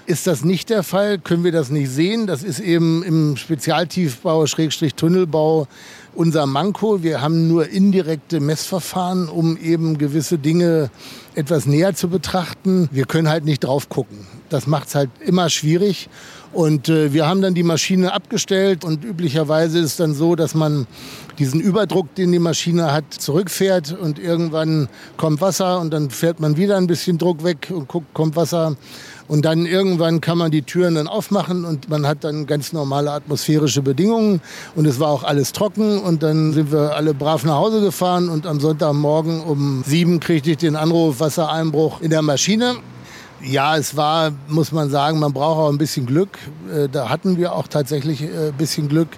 Ist 0.05 0.27
das 0.27 0.43
nicht 0.43 0.69
der 0.69 0.83
Fall, 0.83 1.17
können 1.17 1.43
wir 1.43 1.51
das 1.51 1.71
nicht 1.71 1.89
sehen. 1.89 2.27
Das 2.27 2.43
ist 2.43 2.59
eben 2.59 3.03
im 3.03 3.37
Spezialtiefbau, 3.37 4.45
Schrägstrich 4.45 4.93
Tunnelbau 4.93 5.67
unser 6.15 6.45
Manko. 6.45 7.03
Wir 7.03 7.21
haben 7.21 7.47
nur 7.47 7.69
indirekte 7.69 8.39
Messverfahren, 8.39 9.29
um 9.29 9.57
eben 9.57 9.97
gewisse 9.97 10.37
Dinge 10.37 10.89
etwas 11.35 11.65
näher 11.65 11.93
zu 11.95 12.09
betrachten. 12.09 12.89
Wir 12.91 13.05
können 13.05 13.29
halt 13.29 13.45
nicht 13.45 13.63
drauf 13.63 13.89
gucken. 13.89 14.25
Das 14.49 14.67
macht 14.67 14.87
es 14.87 14.95
halt 14.95 15.09
immer 15.25 15.49
schwierig. 15.49 16.09
Und 16.53 16.87
äh, 16.87 17.11
wir 17.11 17.27
haben 17.27 17.41
dann 17.41 17.53
die 17.53 17.63
Maschine 17.63 18.13
abgestellt 18.13 18.85
und 18.85 19.03
üblicherweise 19.03 19.79
ist 19.79 19.99
dann 19.99 20.13
so, 20.13 20.35
dass 20.35 20.55
man 20.55 20.87
diesen 21.37 21.59
Überdruck, 21.59 22.15
den 22.15 22.31
die 22.31 22.39
Maschine 22.39 22.93
hat, 22.93 23.13
zurückfährt 23.13 23.91
und 23.91 24.19
irgendwann 24.19 24.87
kommt 25.17 25.41
Wasser 25.41 25.81
und 25.81 25.91
dann 25.91 26.09
fährt 26.09 26.39
man 26.39 26.55
wieder 26.55 26.77
ein 26.77 26.87
bisschen 26.87 27.17
Druck 27.17 27.43
weg 27.43 27.73
und 27.75 27.89
guckt, 27.89 28.13
kommt 28.13 28.37
Wasser. 28.37 28.77
Und 29.27 29.45
dann 29.45 29.65
irgendwann 29.65 30.21
kann 30.21 30.37
man 30.37 30.51
die 30.51 30.61
Türen 30.61 30.95
dann 30.95 31.07
aufmachen 31.07 31.65
und 31.65 31.89
man 31.89 32.05
hat 32.05 32.23
dann 32.23 32.45
ganz 32.45 32.73
normale 32.73 33.11
atmosphärische 33.11 33.81
Bedingungen. 33.81 34.41
Und 34.75 34.85
es 34.85 34.99
war 34.99 35.09
auch 35.09 35.23
alles 35.23 35.51
trocken. 35.51 35.99
Und 35.99 36.21
dann 36.21 36.53
sind 36.53 36.71
wir 36.71 36.95
alle 36.95 37.13
brav 37.13 37.43
nach 37.43 37.55
Hause 37.55 37.81
gefahren. 37.81 38.29
Und 38.29 38.45
am 38.45 38.59
Sonntagmorgen 38.59 39.41
um 39.41 39.83
sieben 39.85 40.19
kriegte 40.19 40.51
ich 40.51 40.57
den 40.57 40.75
Anruf, 40.75 41.19
Wassereinbruch 41.19 42.01
in 42.01 42.11
der 42.11 42.21
Maschine. 42.21 42.75
Ja, 43.47 43.77
es 43.77 43.95
war, 43.95 44.31
muss 44.47 44.71
man 44.71 44.89
sagen, 44.89 45.19
man 45.19 45.31
braucht 45.31 45.59
auch 45.59 45.69
ein 45.69 45.77
bisschen 45.77 46.07
Glück. 46.07 46.39
Äh, 46.73 46.89
da 46.89 47.09
hatten 47.09 47.37
wir 47.37 47.53
auch 47.53 47.67
tatsächlich 47.67 48.21
ein 48.21 48.29
äh, 48.29 48.51
bisschen 48.57 48.89
Glück. 48.89 49.09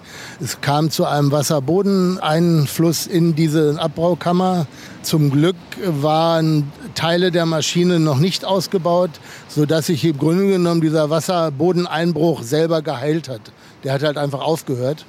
Es 0.42 0.60
kam 0.60 0.92
zu 0.92 1.06
einem 1.06 1.32
Wasserbodeneinfluss 1.32 3.08
in 3.08 3.36
diese 3.36 3.80
Abbaukammer. 3.80 4.68
Zum 5.02 5.32
Glück 5.32 5.56
waren 5.86 6.70
Teile 6.94 7.32
der 7.32 7.46
Maschine 7.46 8.02
noch 8.02 8.18
nicht 8.18 8.44
ausgebaut, 8.44 9.12
sodass 9.48 9.86
sich 9.86 10.04
im 10.04 10.18
Grunde 10.18 10.48
genommen 10.48 10.82
dieser 10.82 11.10
Wasserbodeneinbruch 11.10 12.44
selber 12.44 12.82
geheilt 12.82 13.30
hat. 13.30 13.54
Der 13.86 13.94
hat 13.94 14.04
halt 14.04 14.18
einfach 14.18 14.42
aufgehört. 14.42 15.06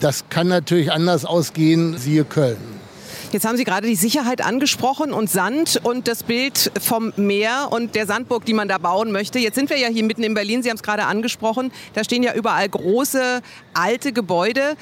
Das 0.00 0.24
kann 0.28 0.48
natürlich 0.48 0.92
anders 0.92 1.24
ausgehen, 1.24 1.96
siehe 1.96 2.24
Köln. 2.24 2.77
Jetzt 3.30 3.46
haben 3.46 3.58
Sie 3.58 3.64
gerade 3.64 3.86
die 3.86 3.94
Sicherheit 3.94 4.42
angesprochen 4.42 5.12
und 5.12 5.28
Sand 5.28 5.80
und 5.82 6.08
das 6.08 6.22
Bild 6.22 6.72
vom 6.80 7.12
Meer 7.16 7.68
und 7.70 7.94
der 7.94 8.06
Sandburg, 8.06 8.46
die 8.46 8.54
man 8.54 8.68
da 8.68 8.78
bauen 8.78 9.12
möchte. 9.12 9.38
Jetzt 9.38 9.54
sind 9.54 9.68
wir 9.68 9.76
ja 9.76 9.88
hier 9.88 10.02
mitten 10.02 10.22
in 10.22 10.32
Berlin, 10.32 10.62
Sie 10.62 10.70
haben 10.70 10.78
es 10.78 10.82
gerade 10.82 11.04
angesprochen. 11.04 11.70
Da 11.92 12.04
stehen 12.04 12.22
ja 12.22 12.32
überall 12.32 12.66
große, 12.66 13.42
alte 13.74 14.12
Gebäude. 14.12 14.76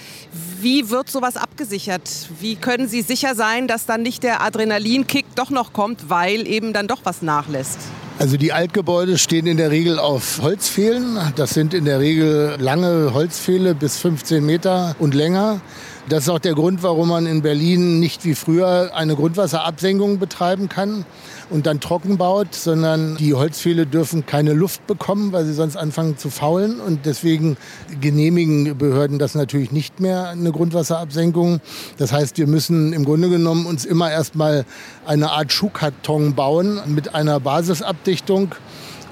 Wie 0.61 0.91
wird 0.91 1.11
sowas 1.11 1.37
abgesichert? 1.37 2.09
Wie 2.39 2.55
können 2.55 2.87
Sie 2.87 3.03
sicher 3.03 3.35
sein, 3.35 3.67
dass 3.67 3.85
dann 3.85 4.03
nicht 4.03 4.23
der 4.23 4.41
Adrenalinkick 4.43 5.27
doch 5.35 5.51
noch 5.51 5.73
kommt, 5.73 6.09
weil 6.09 6.47
eben 6.47 6.73
dann 6.73 6.87
doch 6.87 7.01
was 7.03 7.23
nachlässt? 7.23 7.81
Also 8.21 8.37
die 8.37 8.53
Altgebäude 8.53 9.19
stehen 9.19 9.47
in 9.47 9.57
der 9.57 9.73
Regel 9.73 9.99
auf 9.99 10.41
Holzpfählen. 10.41 11.33
Das 11.35 11.51
sind 11.51 11.75
in 11.75 11.85
der 11.85 11.99
Regel 11.99 12.57
lange 12.61 13.13
Holzpfähle 13.13 13.75
bis 13.75 13.99
15 13.99 14.47
Meter 14.47 14.95
und 15.01 15.15
länger. 15.15 15.61
Das 16.09 16.23
ist 16.23 16.29
auch 16.29 16.39
der 16.39 16.55
Grund, 16.55 16.85
warum 16.85 17.09
man 17.09 17.27
in 17.27 17.43
Berlin 17.43 17.99
nicht 17.99 18.25
wie 18.25 18.37
früher 18.37 18.93
eine 18.95 19.17
Grundwasserabsenkung 19.17 20.21
betreiben 20.21 20.69
kann 20.69 21.05
und 21.51 21.67
dann 21.67 21.81
trocken 21.81 22.17
baut, 22.17 22.55
sondern 22.55 23.17
die 23.17 23.35
Holzpfähle 23.35 23.87
dürfen 23.87 24.25
keine 24.25 24.53
Luft 24.53 24.87
bekommen, 24.87 25.33
weil 25.33 25.45
sie 25.45 25.53
sonst 25.53 25.75
anfangen 25.75 26.17
zu 26.17 26.31
faulen. 26.31 26.79
Und 26.79 27.07
deswegen 27.07 27.57
genehmigen 28.01 28.79
Behörden 28.79 29.19
das 29.19 29.35
natürlich 29.35 29.73
nicht 29.73 29.99
mehr, 29.99 30.29
eine 30.29 30.53
Grundwasserabsenkung. 30.53 31.61
Das 31.97 32.13
heißt, 32.13 32.39
wir 32.39 32.47
müssen 32.47 32.93
im 32.93 33.05
Grunde 33.05 33.29
genommen 33.29 33.67
uns 33.67 33.85
immer 33.85 34.09
erstmal 34.09 34.65
eine 35.07 35.33
Art 35.33 35.51
Schuhkarton 35.51 36.37
bauen 36.37 36.81
mit 36.87 37.17
einer 37.17 37.41
Basisabdichtung 37.41 38.55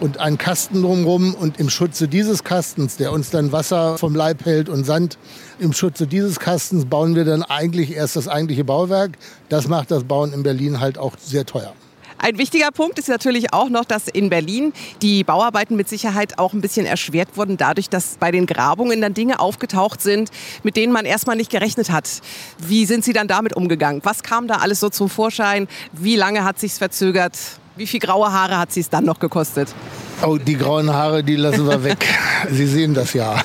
und 0.04 0.20
einen 0.20 0.36
Kasten 0.36 0.82
drumherum 0.82 1.34
und 1.34 1.58
im 1.58 1.70
Schutze 1.70 2.08
dieses 2.08 2.44
Kastens, 2.44 2.98
der 2.98 3.10
uns 3.10 3.30
dann 3.30 3.52
Wasser 3.52 3.96
vom 3.96 4.14
Leib 4.14 4.44
hält 4.44 4.68
und 4.68 4.84
Sand, 4.84 5.16
im 5.58 5.72
Schutze 5.72 6.06
dieses 6.06 6.38
Kastens 6.38 6.84
bauen 6.84 7.14
wir 7.14 7.24
dann 7.24 7.42
eigentlich 7.42 7.96
erst 7.96 8.16
das 8.16 8.28
eigentliche 8.28 8.64
Bauwerk. 8.64 9.12
Das 9.48 9.66
macht 9.66 9.90
das 9.90 10.04
Bauen 10.04 10.34
in 10.34 10.42
Berlin 10.42 10.78
halt 10.78 10.98
auch 10.98 11.14
sehr 11.18 11.46
teuer. 11.46 11.72
Ein 12.18 12.36
wichtiger 12.36 12.70
Punkt 12.70 12.98
ist 12.98 13.08
natürlich 13.08 13.54
auch 13.54 13.70
noch, 13.70 13.86
dass 13.86 14.06
in 14.06 14.28
Berlin 14.28 14.74
die 15.00 15.24
Bauarbeiten 15.24 15.74
mit 15.74 15.88
Sicherheit 15.88 16.38
auch 16.38 16.52
ein 16.52 16.60
bisschen 16.60 16.84
erschwert 16.84 17.38
wurden, 17.38 17.56
dadurch, 17.56 17.88
dass 17.88 18.18
bei 18.20 18.30
den 18.30 18.44
Grabungen 18.44 19.00
dann 19.00 19.14
Dinge 19.14 19.40
aufgetaucht 19.40 20.02
sind, 20.02 20.30
mit 20.62 20.76
denen 20.76 20.92
man 20.92 21.06
erstmal 21.06 21.36
nicht 21.36 21.50
gerechnet 21.50 21.90
hat. 21.90 22.20
Wie 22.58 22.84
sind 22.84 23.06
Sie 23.06 23.14
dann 23.14 23.26
damit 23.26 23.56
umgegangen? 23.56 24.02
Was 24.04 24.22
kam 24.22 24.48
da 24.48 24.56
alles 24.56 24.80
so 24.80 24.90
zum 24.90 25.08
Vorschein? 25.08 25.66
Wie 25.92 26.16
lange 26.16 26.44
hat 26.44 26.58
sich's 26.58 26.76
verzögert? 26.76 27.38
Wie 27.76 27.88
viel 27.88 27.98
graue 27.98 28.30
Haare 28.30 28.56
hat 28.58 28.70
sie 28.70 28.80
es 28.80 28.88
dann 28.88 29.04
noch 29.04 29.18
gekostet? 29.18 29.74
Oh, 30.22 30.38
die 30.38 30.56
grauen 30.56 30.92
Haare, 30.92 31.24
die 31.24 31.34
lassen 31.34 31.66
wir 31.68 31.82
weg. 31.82 32.06
Sie 32.50 32.66
sehen 32.66 32.94
das 32.94 33.14
ja. 33.14 33.42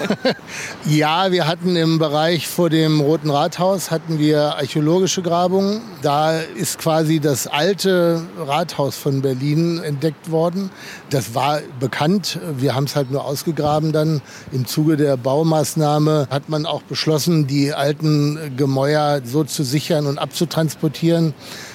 ja, 0.86 1.32
wir 1.32 1.48
hatten 1.48 1.76
im 1.76 1.98
Bereich 1.98 2.48
vor 2.48 2.70
dem 2.70 3.02
Roten 3.02 3.30
Rathaus 3.30 3.92
hatten 3.92 4.20
wir 4.20 4.56
archäologische 4.58 5.22
Grabungen. 5.22 5.82
Da 6.02 6.40
ist 6.40 6.78
quasi 6.78 7.20
das 7.20 7.48
alte 7.48 8.22
Rathaus 8.38 8.98
von 8.98 9.22
Berlin 9.22 9.82
entdeckt 9.84 10.30
worden. 10.30 10.70
Das 11.10 11.34
war 11.34 11.60
bekannt. 11.80 12.40
Wir 12.58 12.76
haben 12.76 12.84
es 12.84 12.96
halt 12.96 13.10
nur 13.10 13.26
ausgegraben 13.26 13.92
dann. 13.92 14.22
Im 14.52 14.68
Zuge 14.68 14.96
der 14.96 15.18
Baumaßnahme 15.18 16.28
hat 16.30 16.50
man 16.50 16.66
auch 16.66 16.84
beschlossen, 16.84 17.48
die 17.48 17.74
alten 17.74 18.56
Gemäuer 18.58 19.22
so 19.24 19.44
zu 19.44 19.64
sichern 19.64 20.06
und 20.06 20.20
abzutransportieren. 20.20 21.34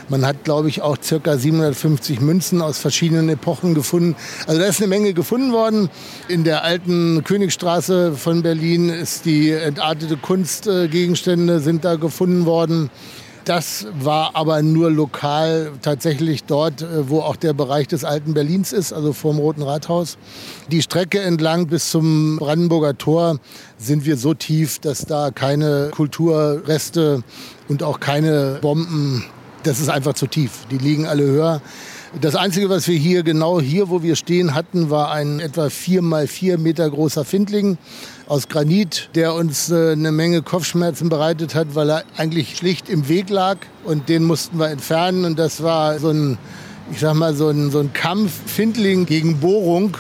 Man 0.09 0.27
hat, 0.27 0.45
glaube 0.45 0.69
ich, 0.69 0.83
auch 0.83 0.99
circa 1.03 1.37
750 1.39 2.21
Münzen 2.21 2.61
aus 2.61 2.79
verschiedenen 2.79 3.29
Epochen 3.29 3.75
gefunden. 3.75 4.17
Also 4.47 4.61
da 4.61 4.67
ist 4.67 4.81
eine 4.81 4.89
Menge 4.89 5.15
gefunden 5.15 5.53
worden. 5.53 5.89
In 6.29 6.45
der 6.45 6.63
alten 6.65 7.25
Königstraße 7.25 8.13
von 8.13 8.43
Berlin 8.43 8.91
ist 8.91 9.25
die 9.25 9.51
entartete 9.51 10.17
Kunstgegenstände 10.17 11.61
sind 11.61 11.85
da 11.85 11.97
gefunden 11.97 12.45
worden. 12.45 12.91
Das 13.45 13.87
war 14.01 14.31
aber 14.35 14.63
nur 14.63 14.91
lokal 14.91 15.73
tatsächlich 15.83 16.45
dort, 16.45 16.81
äh, 16.81 17.11
wo 17.11 17.21
auch 17.21 17.37
der 17.37 17.53
Bereich 17.53 17.87
des 17.87 18.03
alten 18.03 18.33
Berlins 18.33 18.73
ist, 18.73 18.95
also 18.95 19.13
vorm 19.13 19.39
Roten 19.39 19.63
Rathaus. 19.63 20.17
Die 20.71 20.81
Strecke 20.81 21.21
entlang 21.21 21.67
bis 21.67 21.91
zum 21.91 22.39
Brandenburger 22.39 22.97
Tor 22.97 23.39
sind 23.77 24.07
wir 24.07 24.17
so 24.17 24.33
tief, 24.33 24.79
dass 24.79 25.05
da 25.05 25.31
keine 25.31 25.91
Kulturreste 25.93 27.23
und 27.69 27.83
auch 27.83 28.01
keine 28.01 28.59
Bomben 28.63 29.25
das 29.65 29.81
ist 29.81 29.89
einfach 29.89 30.15
zu 30.15 30.27
tief. 30.27 30.67
Die 30.71 30.79
liegen 30.79 31.07
alle 31.07 31.25
höher. 31.25 31.63
Das 32.21 32.37
Einzige, 32.37 32.69
was 32.69 32.87
wir 32.87 32.97
hier 32.97 33.25
genau 33.25 33.61
hier, 33.61 33.89
wo 33.89 34.03
wir 34.03 34.15
stehen 34.15 34.55
hatten, 34.55 34.89
war 34.89 35.11
ein 35.11 35.41
etwa 35.41 35.69
vier 35.69 36.01
mal 36.01 36.29
vier 36.29 36.59
Meter 36.59 36.89
großer 36.89 37.25
Findling 37.25 37.77
aus 38.29 38.49
Granit, 38.49 39.11
der 39.17 39.35
uns 39.35 39.71
äh, 39.71 39.93
eine 39.93 40.13
Menge 40.13 40.43
Kopfschmerzen 40.43 41.09
bereitet 41.09 41.57
hat, 41.57 41.75
weil 41.75 41.91
er 41.91 42.05
eigentlich 42.17 42.57
schlicht 42.57 42.89
im 42.89 43.09
Weg 43.09 43.31
lag 43.31 43.57
und 43.85 44.09
den 44.09 44.23
mussten 44.25 44.59
wir 44.59 44.69
entfernen 44.69 45.25
und 45.25 45.39
das 45.39 45.63
war 45.63 45.99
so 45.99 46.11
ein, 46.11 46.39
ich 46.93 47.01
sag 47.01 47.15
mal, 47.15 47.35
so 47.35 47.49
ein, 47.49 47.73
so 47.73 47.81
ein 47.81 47.93
Kampf 47.93 48.33
Findling 48.47 49.07
gegen 49.07 49.41
Bohrung. 49.41 49.97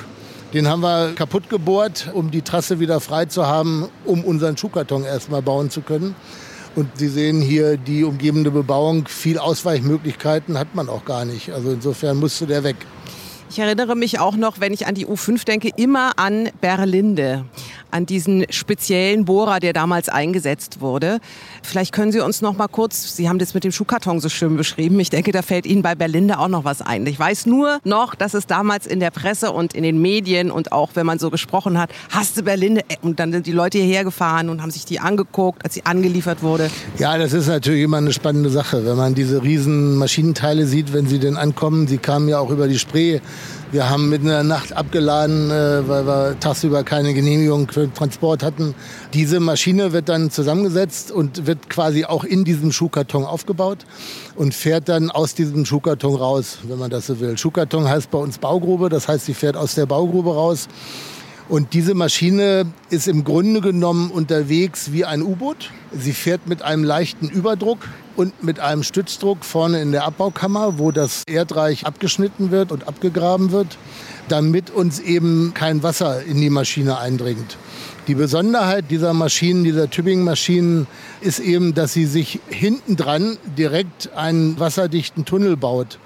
Den 0.52 0.68
haben 0.68 0.83
wir 0.83 1.14
kaputt 1.16 1.50
gebohrt, 1.50 2.11
um 2.14 2.30
die 2.30 2.42
Trasse 2.42 2.78
wieder 2.78 3.00
frei 3.00 3.25
zu 3.25 3.44
haben, 3.44 3.88
um 4.04 4.23
unseren 4.25 4.56
Schuhkarton 4.56 5.02
erstmal 5.04 5.42
bauen 5.42 5.68
zu 5.68 5.80
können. 5.80 6.14
Und 6.76 6.88
Sie 6.97 7.09
sehen 7.09 7.40
hier 7.40 7.76
die 7.76 8.02
umgebende 8.02 8.50
Bebauung. 8.50 9.07
Viel 9.07 9.38
Ausweichmöglichkeiten 9.38 10.59
hat 10.59 10.75
man 10.75 10.88
auch 10.88 11.04
gar 11.04 11.25
nicht. 11.25 11.52
Also 11.52 11.71
insofern 11.71 12.19
musste 12.19 12.47
der 12.47 12.64
weg. 12.64 12.76
Ich 13.51 13.59
erinnere 13.59 13.95
mich 13.95 14.19
auch 14.19 14.37
noch, 14.37 14.61
wenn 14.61 14.73
ich 14.73 14.87
an 14.87 14.95
die 14.95 15.07
U5 15.07 15.45
denke, 15.45 15.71
immer 15.77 16.19
an 16.19 16.49
Berlinde 16.61 17.45
an 17.95 18.07
diesen 18.07 18.45
speziellen 18.51 19.25
Bohrer, 19.25 19.61
der 19.61 19.73
damals 19.73 20.09
eingesetzt 20.09 20.81
wurde. 20.81 21.21
Vielleicht 21.63 21.93
können 21.93 22.11
Sie 22.11 22.19
uns 22.19 22.43
noch 22.43 22.57
mal 22.57 22.67
kurz, 22.67 23.15
Sie 23.15 23.29
haben 23.29 23.39
das 23.39 23.55
mit 23.55 23.63
dem 23.63 23.71
Schuhkarton 23.71 24.19
so 24.19 24.29
schön 24.29 24.57
beschrieben. 24.57 24.99
Ich 24.99 25.11
denke, 25.11 25.31
da 25.31 25.43
fällt 25.43 25.65
Ihnen 25.65 25.83
bei 25.83 25.95
Berlinde 25.95 26.41
auch 26.41 26.49
noch 26.49 26.65
was 26.65 26.83
ein. 26.83 27.07
Ich 27.07 27.17
weiß 27.17 27.47
nur 27.47 27.79
noch, 27.85 28.17
dass 28.17 28.35
es 28.35 28.49
damals 28.49 28.89
in 28.89 28.99
der 28.99 29.13
Presse 29.13 29.53
und 29.53 29.75
in 29.75 29.85
den 29.85 30.03
Medien 30.03 30.51
und 30.51 30.73
auch 30.73 30.91
wenn 30.95 31.07
man 31.07 31.21
so 31.21 31.31
gesprochen 31.31 31.79
hat, 31.79 31.91
hast 32.11 32.37
du 32.37 32.43
Berlinde? 32.43 32.83
Und 33.03 33.21
dann 33.21 33.31
sind 33.31 33.47
die 33.47 33.53
Leute 33.53 33.79
hierher 33.79 34.03
gefahren 34.03 34.49
und 34.49 34.61
haben 34.61 34.73
sich 34.73 34.85
die 34.85 34.99
angeguckt, 34.99 35.65
als 35.65 35.75
sie 35.75 35.87
angeliefert 35.87 36.43
wurde. 36.43 36.71
Ja, 36.99 37.17
das 37.17 37.33
ist 37.33 37.47
natürlich 37.47 37.85
immer 37.85 37.99
eine 37.99 38.13
spannende 38.13 38.51
Sache, 38.51 38.85
wenn 38.85 38.97
man 38.97 39.15
diese 39.15 39.45
riesen 39.45 39.97
Maschinenteile 39.99 40.67
sieht, 40.67 40.93
wenn 40.93 41.07
sie 41.07 41.21
denn 41.21 41.37
ankommen. 41.37 41.87
Sie 41.87 41.99
kamen 41.99 42.29
ja 42.29 42.41
auch 42.41 42.51
über 42.51 42.67
die 42.67 42.79
Spree 42.79 43.21
wir 43.75 43.91
haben 43.91 44.09
mitten 44.09 44.26
in 44.26 44.31
der 44.31 44.45
Nacht 44.45 44.73
abgeladen, 44.73 45.50
äh, 45.50 45.88
weil 45.88 46.07
wir 46.07 46.38
tagsüber 46.38 46.85
keine 46.85 47.12
Genehmigung 47.12 47.69
für 47.69 47.81
den 47.81 47.95
Transport 47.95 48.45
hatten. 48.45 48.75
Diese 49.14 49.41
Maschine 49.41 49.93
wird 49.93 50.09
dann 50.09 50.31
zusammengesetzt 50.31 51.11
und 51.11 51.47
wird 51.47 51.69
quasi 51.69 52.05
auch 52.05 52.23
in 52.23 52.45
diesem 52.45 52.71
Schuhkarton 52.71 53.25
aufgebaut 53.25 53.79
und 54.37 54.55
fährt 54.55 54.88
dann 54.88 55.11
aus 55.11 55.35
diesem 55.35 55.64
Schuhkarton 55.64 56.14
raus, 56.14 56.59
wenn 56.69 56.79
man 56.79 56.91
das 56.91 57.09
so 57.09 57.19
will. 57.19 57.37
Schuhkarton 57.37 57.88
heißt 57.88 58.12
bei 58.12 58.19
uns 58.19 58.38
Baugrube, 58.38 58.91
das 58.91 59.09
heißt, 59.09 59.26
sie 59.26 59.35
fährt 59.35 59.57
aus 59.57 59.75
der 59.75 59.87
Baugrube 59.87 60.33
raus. 60.33 60.69
Und 61.49 61.75
diese 61.75 61.95
Maschine 61.95 62.65
ist 62.89 63.07
im 63.07 63.23
Grunde 63.23 63.61
genommen 63.61 64.11
unterwegs 64.11 64.93
wie 64.93 65.05
ein 65.05 65.23
U-Boot. 65.23 65.71
Sie 65.93 66.15
fährt 66.15 66.47
mit 66.47 66.63
einem 66.63 66.85
leichten 66.85 67.29
Überdruck 67.29 67.87
und 68.17 68.43
mit 68.43 68.61
einem 68.61 68.83
Stützdruck 68.83 69.45
vorne 69.45 69.83
in 69.83 69.93
der 69.93 70.05
Abbaukammer, 70.05 70.79
wo 70.79 70.91
das 70.91 71.23
Erdreich 71.27 71.85
abgeschnitten 71.85 72.51
wird 72.51 72.73
und 72.73 72.89
abgegraben 72.89 73.53
wird, 73.53 73.77
damit 74.29 74.71
uns 74.71 75.01
eben 75.01 75.53
kein 75.53 75.83
Wasser 75.83 76.23
in 76.23 76.41
die 76.41 76.49
Maschine 76.49 76.99
eindringt. 76.99 77.59
Die 78.07 78.15
Besonderheit 78.15 78.91
dieser 78.91 79.13
Maschinen, 79.13 79.65
dieser 79.65 79.91
Tübingen-Maschinen, 79.91 80.87
ist 81.21 81.41
eben, 81.41 81.75
dass 81.75 81.93
sie 81.93 82.07
sich 82.07 82.41
hinten 82.49 82.97
dran 82.97 83.37
direkt 83.59 84.15
einen 84.15 84.59
wasserdichten 84.59 85.25
Tunnel 85.25 85.57
baut. 85.57 85.99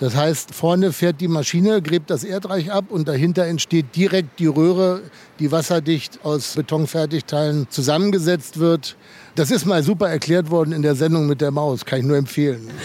Das 0.00 0.16
heißt, 0.16 0.54
vorne 0.54 0.94
fährt 0.94 1.20
die 1.20 1.28
Maschine, 1.28 1.82
gräbt 1.82 2.08
das 2.08 2.24
Erdreich 2.24 2.72
ab 2.72 2.86
und 2.88 3.06
dahinter 3.06 3.44
entsteht 3.44 3.94
direkt 3.94 4.38
die 4.40 4.46
Röhre, 4.46 5.02
die 5.38 5.52
wasserdicht 5.52 6.20
aus 6.24 6.54
Betonfertigteilen 6.54 7.66
zusammengesetzt 7.68 8.58
wird. 8.58 8.96
Das 9.34 9.50
ist 9.50 9.66
mal 9.66 9.82
super 9.82 10.08
erklärt 10.08 10.50
worden 10.50 10.72
in 10.72 10.80
der 10.80 10.94
Sendung 10.94 11.26
mit 11.26 11.42
der 11.42 11.50
Maus, 11.50 11.84
kann 11.84 12.00
ich 12.00 12.06
nur 12.06 12.16
empfehlen. 12.16 12.68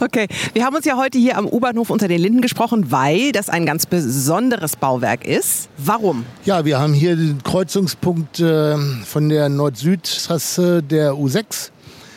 Okay, 0.00 0.26
wir 0.52 0.64
haben 0.64 0.74
uns 0.74 0.84
ja 0.84 0.96
heute 0.96 1.18
hier 1.18 1.38
am 1.38 1.46
U-Bahnhof 1.46 1.88
unter 1.88 2.08
den 2.08 2.20
Linden 2.20 2.40
gesprochen, 2.40 2.90
weil 2.90 3.30
das 3.30 3.48
ein 3.48 3.64
ganz 3.64 3.86
besonderes 3.86 4.74
Bauwerk 4.74 5.24
ist. 5.24 5.68
Warum? 5.78 6.26
Ja, 6.44 6.64
wir 6.64 6.80
haben 6.80 6.92
hier 6.92 7.14
den 7.14 7.42
Kreuzungspunkt 7.42 8.40
äh, 8.40 8.76
von 9.06 9.28
der 9.28 9.48
Nord-Süd-Trasse 9.48 10.82
der 10.82 11.12
U6 11.12 11.70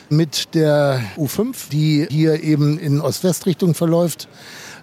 mit 0.10 0.54
der 0.54 1.02
U5, 1.18 1.70
die 1.72 2.08
hier 2.10 2.44
eben 2.44 2.80
in 2.80 3.02
Ost-West-Richtung 3.02 3.74
verläuft. 3.74 4.28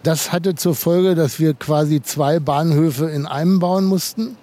Das 0.04 0.32
hatte 0.32 0.54
zur 0.54 0.75
Folge, 0.75 1.14
dass 1.14 1.40
wir 1.40 1.54
quasi 1.54 2.02
zwei 2.02 2.38
Bahnhöfe 2.38 3.06
in 3.06 3.25
einem 3.25 3.58
bauen 3.58 3.87
mussten. 3.87 4.37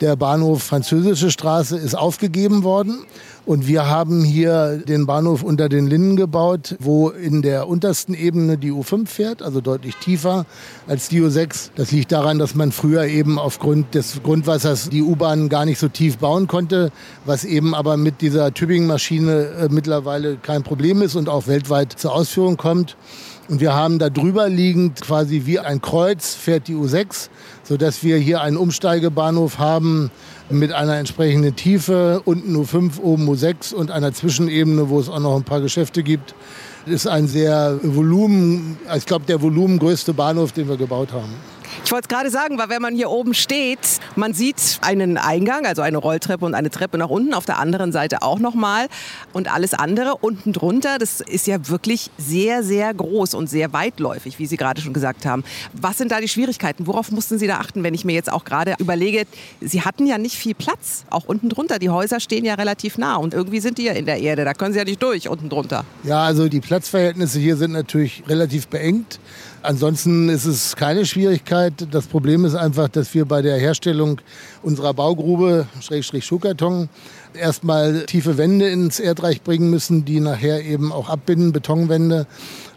Der 0.00 0.14
Bahnhof 0.14 0.62
Französische 0.62 1.32
Straße 1.32 1.76
ist 1.76 1.96
aufgegeben 1.96 2.62
worden 2.62 3.00
und 3.44 3.66
wir 3.66 3.88
haben 3.88 4.22
hier 4.22 4.76
den 4.76 5.06
Bahnhof 5.06 5.42
unter 5.42 5.68
den 5.68 5.88
Linden 5.88 6.14
gebaut, 6.14 6.76
wo 6.78 7.08
in 7.08 7.42
der 7.42 7.66
untersten 7.66 8.14
Ebene 8.14 8.56
die 8.56 8.70
U5 8.70 9.08
fährt, 9.08 9.42
also 9.42 9.60
deutlich 9.60 9.96
tiefer 9.96 10.46
als 10.86 11.08
die 11.08 11.20
U6. 11.20 11.70
Das 11.74 11.90
liegt 11.90 12.12
daran, 12.12 12.38
dass 12.38 12.54
man 12.54 12.70
früher 12.70 13.04
eben 13.06 13.36
aufgrund 13.40 13.96
des 13.96 14.22
Grundwassers 14.22 14.90
die 14.90 15.02
U-Bahn 15.02 15.48
gar 15.48 15.64
nicht 15.64 15.80
so 15.80 15.88
tief 15.88 16.18
bauen 16.18 16.46
konnte, 16.46 16.92
was 17.24 17.44
eben 17.44 17.74
aber 17.74 17.96
mit 17.96 18.20
dieser 18.20 18.54
Tübingen-Maschine 18.54 19.46
äh, 19.58 19.68
mittlerweile 19.70 20.36
kein 20.36 20.62
Problem 20.62 21.02
ist 21.02 21.16
und 21.16 21.28
auch 21.28 21.48
weltweit 21.48 21.92
zur 21.98 22.14
Ausführung 22.14 22.56
kommt. 22.56 22.96
Und 23.50 23.60
wir 23.60 23.74
haben 23.74 23.98
da 23.98 24.10
drüber 24.10 24.48
liegend 24.48 25.00
quasi 25.00 25.42
wie 25.44 25.58
ein 25.58 25.82
Kreuz 25.82 26.34
fährt 26.34 26.68
die 26.68 26.76
U6, 26.76 27.30
sodass 27.64 28.04
wir 28.04 28.16
hier 28.16 28.42
einen 28.42 28.56
Umsteigebahnhof 28.56 29.58
haben 29.58 30.12
mit 30.50 30.72
einer 30.72 30.98
entsprechenden 30.98 31.56
Tiefe, 31.56 32.22
unten 32.24 32.54
U5, 32.54 33.00
oben 33.00 33.28
U6 33.28 33.74
und 33.74 33.90
einer 33.90 34.12
Zwischenebene, 34.12 34.88
wo 34.88 35.00
es 35.00 35.08
auch 35.08 35.18
noch 35.18 35.34
ein 35.34 35.42
paar 35.42 35.60
Geschäfte 35.60 36.04
gibt. 36.04 36.36
Das 36.84 36.94
ist 36.94 37.06
ein 37.08 37.26
sehr 37.26 37.80
Volumen, 37.82 38.78
ich 38.96 39.04
glaube 39.04 39.24
der 39.26 39.42
volumengrößte 39.42 40.14
Bahnhof, 40.14 40.52
den 40.52 40.68
wir 40.68 40.76
gebaut 40.76 41.12
haben. 41.12 41.34
Ich 41.84 41.92
wollte 41.92 42.06
es 42.06 42.08
gerade 42.08 42.30
sagen, 42.30 42.58
weil 42.58 42.68
wenn 42.68 42.82
man 42.82 42.94
hier 42.94 43.10
oben 43.10 43.34
steht, 43.34 43.78
man 44.16 44.34
sieht 44.34 44.78
einen 44.82 45.18
Eingang, 45.18 45.66
also 45.66 45.82
eine 45.82 45.98
Rolltreppe 45.98 46.44
und 46.44 46.54
eine 46.54 46.70
Treppe 46.70 46.98
nach 46.98 47.08
unten, 47.08 47.34
auf 47.34 47.46
der 47.46 47.58
anderen 47.58 47.92
Seite 47.92 48.22
auch 48.22 48.38
nochmal 48.38 48.88
und 49.32 49.52
alles 49.52 49.74
andere 49.74 50.16
unten 50.16 50.52
drunter, 50.52 50.98
das 50.98 51.20
ist 51.20 51.46
ja 51.46 51.68
wirklich 51.68 52.10
sehr, 52.18 52.62
sehr 52.62 52.92
groß 52.92 53.34
und 53.34 53.48
sehr 53.48 53.72
weitläufig, 53.72 54.38
wie 54.38 54.46
Sie 54.46 54.56
gerade 54.56 54.80
schon 54.80 54.92
gesagt 54.92 55.26
haben. 55.26 55.44
Was 55.72 55.98
sind 55.98 56.12
da 56.12 56.20
die 56.20 56.28
Schwierigkeiten? 56.28 56.86
Worauf 56.86 57.10
mussten 57.10 57.38
Sie 57.38 57.46
da 57.46 57.58
achten, 57.58 57.82
wenn 57.82 57.94
ich 57.94 58.04
mir 58.04 58.14
jetzt 58.14 58.32
auch 58.32 58.44
gerade 58.44 58.74
überlege, 58.78 59.24
Sie 59.60 59.82
hatten 59.82 60.06
ja 60.06 60.18
nicht 60.18 60.36
viel 60.36 60.54
Platz, 60.54 61.04
auch 61.10 61.24
unten 61.24 61.48
drunter. 61.48 61.78
Die 61.78 61.90
Häuser 61.90 62.20
stehen 62.20 62.44
ja 62.44 62.54
relativ 62.54 62.98
nah 62.98 63.16
und 63.16 63.34
irgendwie 63.34 63.60
sind 63.60 63.78
die 63.78 63.84
ja 63.84 63.92
in 63.92 64.06
der 64.06 64.18
Erde, 64.18 64.44
da 64.44 64.54
können 64.54 64.72
Sie 64.72 64.78
ja 64.78 64.84
nicht 64.84 65.02
durch 65.02 65.28
unten 65.28 65.48
drunter. 65.48 65.84
Ja, 66.04 66.24
also 66.24 66.48
die 66.48 66.60
Platzverhältnisse 66.60 67.38
hier 67.38 67.56
sind 67.56 67.72
natürlich 67.72 68.22
relativ 68.28 68.68
beengt. 68.68 69.20
Ansonsten 69.62 70.30
ist 70.30 70.46
es 70.46 70.74
keine 70.74 71.04
Schwierigkeit. 71.04 71.74
Das 71.90 72.06
Problem 72.06 72.46
ist 72.46 72.54
einfach, 72.54 72.88
dass 72.88 73.12
wir 73.12 73.26
bei 73.26 73.42
der 73.42 73.58
Herstellung 73.58 74.20
unserer 74.62 74.94
Baugrube, 74.94 75.66
Schrägstrich 75.80 76.24
Schuhkarton, 76.24 76.88
erstmal 77.34 78.06
tiefe 78.06 78.38
Wände 78.38 78.70
ins 78.70 79.00
Erdreich 79.00 79.42
bringen 79.42 79.68
müssen, 79.68 80.06
die 80.06 80.20
nachher 80.20 80.64
eben 80.64 80.92
auch 80.92 81.10
abbinden, 81.10 81.52
Betonwände. 81.52 82.26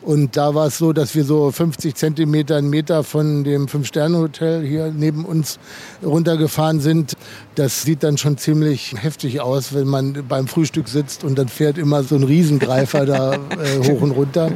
Und 0.02 0.36
da 0.36 0.54
war 0.54 0.68
es 0.68 0.78
so, 0.78 0.92
dass 0.92 1.16
wir 1.16 1.24
so 1.24 1.50
50 1.50 1.96
Zentimeter, 1.96 2.58
einen 2.58 2.70
Meter 2.70 3.06
von 3.06 3.46
dem 3.46 3.70
Fünf-Sterne-Hotel 3.70 4.66
hier 4.66 4.92
neben 4.94 5.24
uns 5.24 5.60
runtergefahren 6.04 6.82
sind. 6.82 7.14
Das 7.56 7.84
sieht 7.84 8.04
dann 8.04 8.18
schon 8.18 8.38
ziemlich 8.38 8.94
heftig 9.02 9.40
aus, 9.40 9.74
wenn 9.74 9.88
man 9.88 10.26
beim 10.28 10.48
Frühstück 10.48 10.90
sitzt 10.90 11.24
und 11.24 11.38
dann 11.40 11.48
fährt 11.48 11.78
immer 11.78 12.04
so 12.04 12.16
ein 12.16 12.24
Riesengreifer 12.24 13.06
da 13.06 13.34
äh, 13.52 13.88
hoch 13.88 14.02
und 14.02 14.12
runter. 14.12 14.52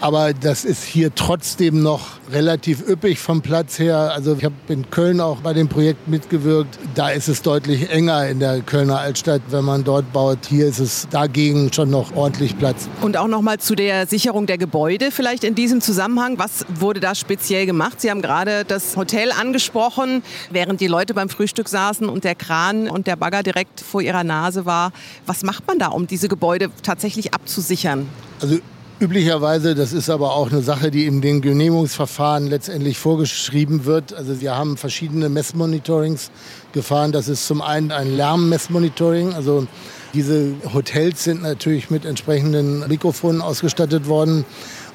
Aber 0.00 0.34
das 0.34 0.64
ist 0.64 0.84
hier 0.84 1.14
trotzdem 1.14 1.82
noch 1.82 2.16
relativ 2.30 2.86
üppig 2.86 3.18
vom 3.18 3.42
Platz 3.42 3.78
her. 3.78 4.12
Also 4.14 4.36
ich 4.36 4.44
habe 4.44 4.54
in 4.68 4.90
Köln 4.90 5.20
auch 5.20 5.40
bei 5.40 5.52
dem 5.52 5.68
Projekt 5.68 6.08
mitgewirkt. 6.08 6.78
Da 6.94 7.10
ist 7.10 7.28
es 7.28 7.42
deutlich 7.42 7.90
enger 7.90 8.26
in 8.28 8.40
der 8.40 8.60
Kölner 8.60 8.98
Altstadt, 8.98 9.42
wenn 9.50 9.64
man 9.64 9.84
dort 9.84 10.12
baut. 10.12 10.38
Hier 10.48 10.66
ist 10.66 10.78
es 10.78 11.08
dagegen 11.10 11.72
schon 11.72 11.90
noch 11.90 12.14
ordentlich 12.14 12.58
Platz. 12.58 12.88
Und 13.00 13.16
auch 13.16 13.28
noch 13.28 13.42
mal 13.42 13.58
zu 13.58 13.74
der 13.74 14.06
Sicherung 14.06 14.46
der 14.46 14.58
Gebäude 14.58 15.10
vielleicht 15.10 15.44
in 15.44 15.54
diesem 15.54 15.80
Zusammenhang. 15.80 16.38
Was 16.38 16.66
wurde 16.68 17.00
da 17.00 17.14
speziell 17.14 17.66
gemacht? 17.66 18.00
Sie 18.00 18.10
haben 18.10 18.22
gerade 18.22 18.64
das 18.64 18.96
Hotel 18.96 19.32
angesprochen, 19.32 20.22
während 20.50 20.80
die 20.80 20.88
Leute 20.88 21.14
beim 21.14 21.28
Frühstück 21.28 21.68
saßen 21.68 22.08
und 22.08 22.24
der 22.24 22.34
Kran 22.34 22.88
und 22.88 23.06
der 23.06 23.16
Bagger 23.16 23.42
direkt 23.42 23.80
vor 23.80 24.02
ihrer 24.02 24.24
Nase 24.24 24.66
war. 24.66 24.92
Was 25.26 25.42
macht 25.42 25.66
man 25.66 25.78
da, 25.78 25.88
um 25.88 26.06
diese 26.06 26.28
Gebäude 26.28 26.70
tatsächlich 26.82 27.34
abzusichern? 27.34 28.08
Also 28.40 28.58
Üblicherweise, 28.98 29.74
das 29.74 29.92
ist 29.92 30.08
aber 30.08 30.34
auch 30.34 30.50
eine 30.50 30.62
Sache, 30.62 30.90
die 30.90 31.04
in 31.04 31.20
den 31.20 31.42
Genehmigungsverfahren 31.42 32.46
letztendlich 32.46 32.96
vorgeschrieben 32.96 33.84
wird. 33.84 34.14
Also 34.14 34.40
wir 34.40 34.56
haben 34.56 34.78
verschiedene 34.78 35.28
Messmonitorings 35.28 36.30
gefahren. 36.72 37.12
Das 37.12 37.28
ist 37.28 37.46
zum 37.46 37.60
einen 37.60 37.92
ein 37.92 38.16
Lärmmessmonitoring. 38.16 39.34
Also 39.34 39.66
diese 40.14 40.54
Hotels 40.72 41.24
sind 41.24 41.42
natürlich 41.42 41.90
mit 41.90 42.06
entsprechenden 42.06 42.88
Mikrofonen 42.88 43.42
ausgestattet 43.42 44.08
worden, 44.08 44.46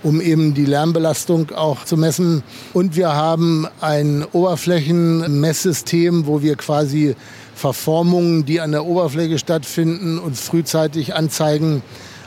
um 0.02 0.20
eben 0.20 0.56
die 0.56 0.66
Lärmbelastung 0.66 1.52
auch 1.52 1.86
zu 1.86 1.96
messen. 1.96 2.42
Und 2.74 2.96
wir 2.96 3.14
haben 3.14 3.68
ein 3.82 4.26
Oberflächenmesssystem, 4.32 6.26
wo 6.26 6.42
wir 6.42 6.56
quasi 6.56 7.16
Verformungen, 7.54 8.46
die 8.46 8.62
an 8.62 8.72
der 8.72 8.84
Oberfläche 8.84 9.38
stattfinden, 9.38 10.18
uns 10.18 10.42
frühzeitig 10.42 11.14
anzeigen, 11.14 11.84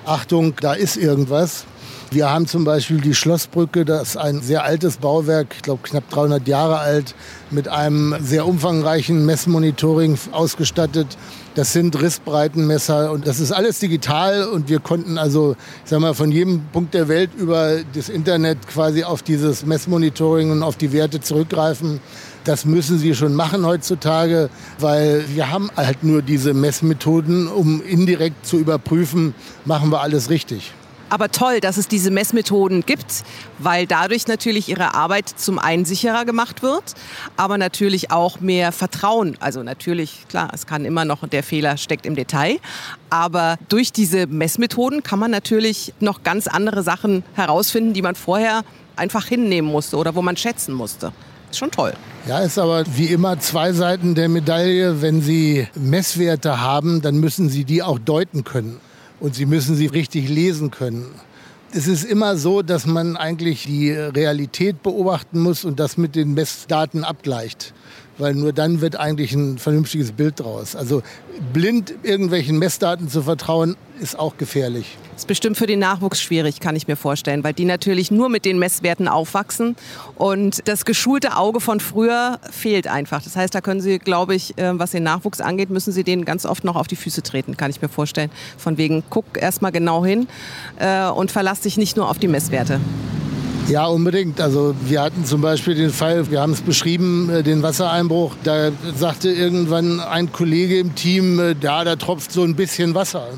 Achtung, 0.06 0.54
da 0.60 0.74
ist 0.74 0.96
irgendwas. 0.96 1.64
Wir 2.10 2.30
haben 2.30 2.46
zum 2.46 2.64
Beispiel 2.64 3.00
die 3.00 3.14
Schlossbrücke, 3.14 3.84
das 3.84 4.10
ist 4.10 4.16
ein 4.18 4.40
sehr 4.42 4.64
altes 4.64 4.98
Bauwerk, 4.98 5.54
ich 5.56 5.62
glaube 5.62 5.82
knapp 5.82 6.08
300 6.10 6.46
Jahre 6.46 6.78
alt, 6.78 7.14
mit 7.50 7.68
einem 7.68 8.14
sehr 8.20 8.46
umfangreichen 8.46 9.24
Messmonitoring 9.24 10.18
ausgestattet. 10.30 11.16
Das 11.54 11.72
sind 11.72 12.00
Rissbreitenmesser 12.00 13.10
und 13.12 13.26
das 13.26 13.40
ist 13.40 13.50
alles 13.50 13.78
digital 13.78 14.44
und 14.44 14.68
wir 14.68 14.80
konnten 14.80 15.16
also, 15.16 15.56
ich 15.84 15.90
sag 15.90 16.00
mal, 16.00 16.14
von 16.14 16.30
jedem 16.30 16.66
Punkt 16.72 16.92
der 16.92 17.08
Welt 17.08 17.30
über 17.36 17.78
das 17.94 18.10
Internet 18.10 18.58
quasi 18.68 19.04
auf 19.04 19.22
dieses 19.22 19.64
Messmonitoring 19.64 20.50
und 20.50 20.62
auf 20.62 20.76
die 20.76 20.92
Werte 20.92 21.20
zurückgreifen. 21.20 22.00
Das 22.44 22.64
müssen 22.64 22.98
sie 22.98 23.14
schon 23.14 23.35
machen 23.35 23.64
heutzutage, 23.64 24.50
weil 24.78 25.24
wir 25.35 25.50
haben 25.50 25.70
halt 25.76 26.04
nur 26.04 26.22
diese 26.22 26.52
Messmethoden, 26.52 27.48
um 27.48 27.83
indirekt 27.83 28.46
zu 28.46 28.59
überprüfen, 28.59 29.35
machen 29.64 29.90
wir 29.90 30.00
alles 30.00 30.30
richtig 30.30 30.72
aber 31.14 31.30
toll, 31.30 31.61
dass 31.61 31.76
es 31.76 31.87
diese 31.87 32.11
Messmethoden 32.11 32.85
gibt, 32.85 33.22
weil 33.61 33.87
dadurch 33.87 34.26
natürlich 34.26 34.68
ihre 34.68 34.94
Arbeit 34.94 35.28
zum 35.28 35.61
einen 35.61 35.85
sicherer 35.85 36.24
gemacht 36.24 36.61
wird, 36.61 36.94
aber 37.37 37.57
natürlich 37.57 38.11
auch 38.11 38.40
mehr 38.40 38.72
Vertrauen. 38.72 39.37
Also 39.38 39.62
natürlich, 39.62 40.26
klar, 40.28 40.50
es 40.52 40.66
kann 40.66 40.85
immer 40.85 41.04
noch, 41.04 41.28
der 41.28 41.44
Fehler 41.44 41.76
steckt 41.76 42.04
im 42.04 42.16
Detail, 42.16 42.59
aber 43.11 43.59
durch 43.68 43.92
diese 43.92 44.26
Messmethoden 44.26 45.04
kann 45.04 45.20
man 45.20 45.30
natürlich 45.30 45.94
noch 46.00 46.24
ganz 46.24 46.48
andere 46.48 46.83
Sachen 46.83 47.22
herausfinden, 47.35 47.92
die 47.92 48.02
man 48.02 48.16
vorher 48.16 48.64
einfach 48.96 49.26
hinnehmen 49.26 49.70
musste 49.70 49.96
oder 49.96 50.16
wo 50.16 50.22
man 50.22 50.37
schätzen 50.37 50.74
musste. 50.74 51.12
Ist 51.54 51.60
schon 51.60 51.70
toll. 51.70 51.92
Ja, 52.26 52.40
ist 52.40 52.58
aber 52.58 52.82
wie 52.96 53.06
immer 53.06 53.38
zwei 53.38 53.72
Seiten 53.72 54.16
der 54.16 54.28
Medaille. 54.28 55.00
Wenn 55.02 55.22
Sie 55.22 55.68
Messwerte 55.76 56.60
haben, 56.60 57.00
dann 57.00 57.18
müssen 57.18 57.48
Sie 57.48 57.64
die 57.64 57.80
auch 57.80 58.00
deuten 58.00 58.42
können 58.42 58.80
und 59.20 59.36
Sie 59.36 59.46
müssen 59.46 59.76
sie 59.76 59.86
richtig 59.86 60.28
lesen 60.28 60.72
können. 60.72 61.14
Es 61.72 61.86
ist 61.86 62.02
immer 62.02 62.36
so, 62.36 62.62
dass 62.62 62.86
man 62.86 63.16
eigentlich 63.16 63.66
die 63.66 63.92
Realität 63.92 64.82
beobachten 64.82 65.38
muss 65.38 65.64
und 65.64 65.78
das 65.78 65.96
mit 65.96 66.16
den 66.16 66.34
Messdaten 66.34 67.04
abgleicht 67.04 67.72
weil 68.18 68.34
nur 68.34 68.52
dann 68.52 68.80
wird 68.80 68.96
eigentlich 68.96 69.32
ein 69.32 69.58
vernünftiges 69.58 70.12
Bild 70.12 70.40
draus. 70.40 70.76
Also 70.76 71.02
blind 71.52 71.94
irgendwelchen 72.02 72.58
Messdaten 72.58 73.08
zu 73.08 73.22
vertrauen, 73.22 73.76
ist 74.00 74.18
auch 74.18 74.36
gefährlich. 74.36 74.96
Ist 75.16 75.29
bestimmt 75.29 75.57
für 75.57 75.66
den 75.66 75.79
Nachwuchs 75.79 76.20
schwierig, 76.20 76.59
kann 76.59 76.74
ich 76.74 76.88
mir 76.88 76.96
vorstellen, 76.96 77.44
weil 77.44 77.53
die 77.53 77.64
natürlich 77.64 78.11
nur 78.11 78.29
mit 78.29 78.44
den 78.44 78.59
Messwerten 78.59 79.07
aufwachsen 79.07 79.77
und 80.16 80.66
das 80.66 80.85
geschulte 80.85 81.37
Auge 81.37 81.61
von 81.61 81.79
früher 81.79 82.40
fehlt 82.50 82.88
einfach. 82.88 83.22
Das 83.22 83.37
heißt, 83.37 83.55
da 83.55 83.61
können 83.61 83.81
Sie, 83.81 84.00
glaube 84.00 84.35
ich, 84.35 84.59
äh, 84.59 84.77
was 84.77 84.90
den 84.90 85.05
Nachwuchs 85.05 85.40
angeht, 85.40 85.70
müssen 85.70 85.92
Sie 85.92 86.03
denen 86.03 86.24
ganz 86.24 86.44
oft 86.44 86.64
noch 86.64 86.74
auf 86.74 86.88
die 86.88 86.96
Füße 86.96 87.22
treten, 87.22 87.57
kann 87.57 87.70
ich 87.70 87.81
mir 87.81 87.88
vorstellen. 87.88 88.31
Von 88.59 88.77
wegen, 88.77 89.05
guck 89.09 89.24
erstmal 89.40 89.70
genau 89.70 90.05
hin 90.05 90.27
äh, 90.81 91.07
und 91.07 91.31
verlass 91.31 91.61
dich 91.61 91.77
nicht 91.77 91.96
nur 91.96 92.11
auf 92.11 92.18
die 92.18 92.29
Messwerte. 92.29 92.81
Ja, 93.68 93.87
unbedingt. 93.87 94.40
Also 94.40 94.74
wir 94.85 95.00
hatten 95.00 95.24
zum 95.24 95.40
Beispiel 95.40 95.77
den 95.77 95.90
Fall, 95.90 96.31
wir 96.31 96.40
haben 96.40 96.53
es 96.53 96.61
beschrieben, 96.61 97.31
äh, 97.31 97.42
den 97.44 97.62
Wassereinbruch. 97.62 98.35
Da 98.42 98.72
sagte 98.96 99.31
irgendwann 99.31 100.00
ein 100.00 100.33
Kollege 100.33 100.81
im 100.81 100.96
Team, 100.96 101.40
ja, 101.62 101.85
da 101.85 101.94
tropft 101.94 102.33
so 102.33 102.42
ein 102.42 102.57
bisschen 102.57 102.94
Wasser. 102.94 103.29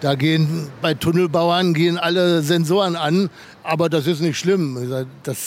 Da 0.00 0.14
gehen 0.14 0.68
bei 0.82 0.92
Tunnelbauern 0.94 1.72
gehen 1.72 1.96
alle 1.96 2.42
Sensoren 2.42 2.96
an, 2.96 3.30
aber 3.62 3.88
das 3.88 4.06
ist 4.06 4.20
nicht 4.20 4.38
schlimm. 4.38 5.06
Das 5.22 5.38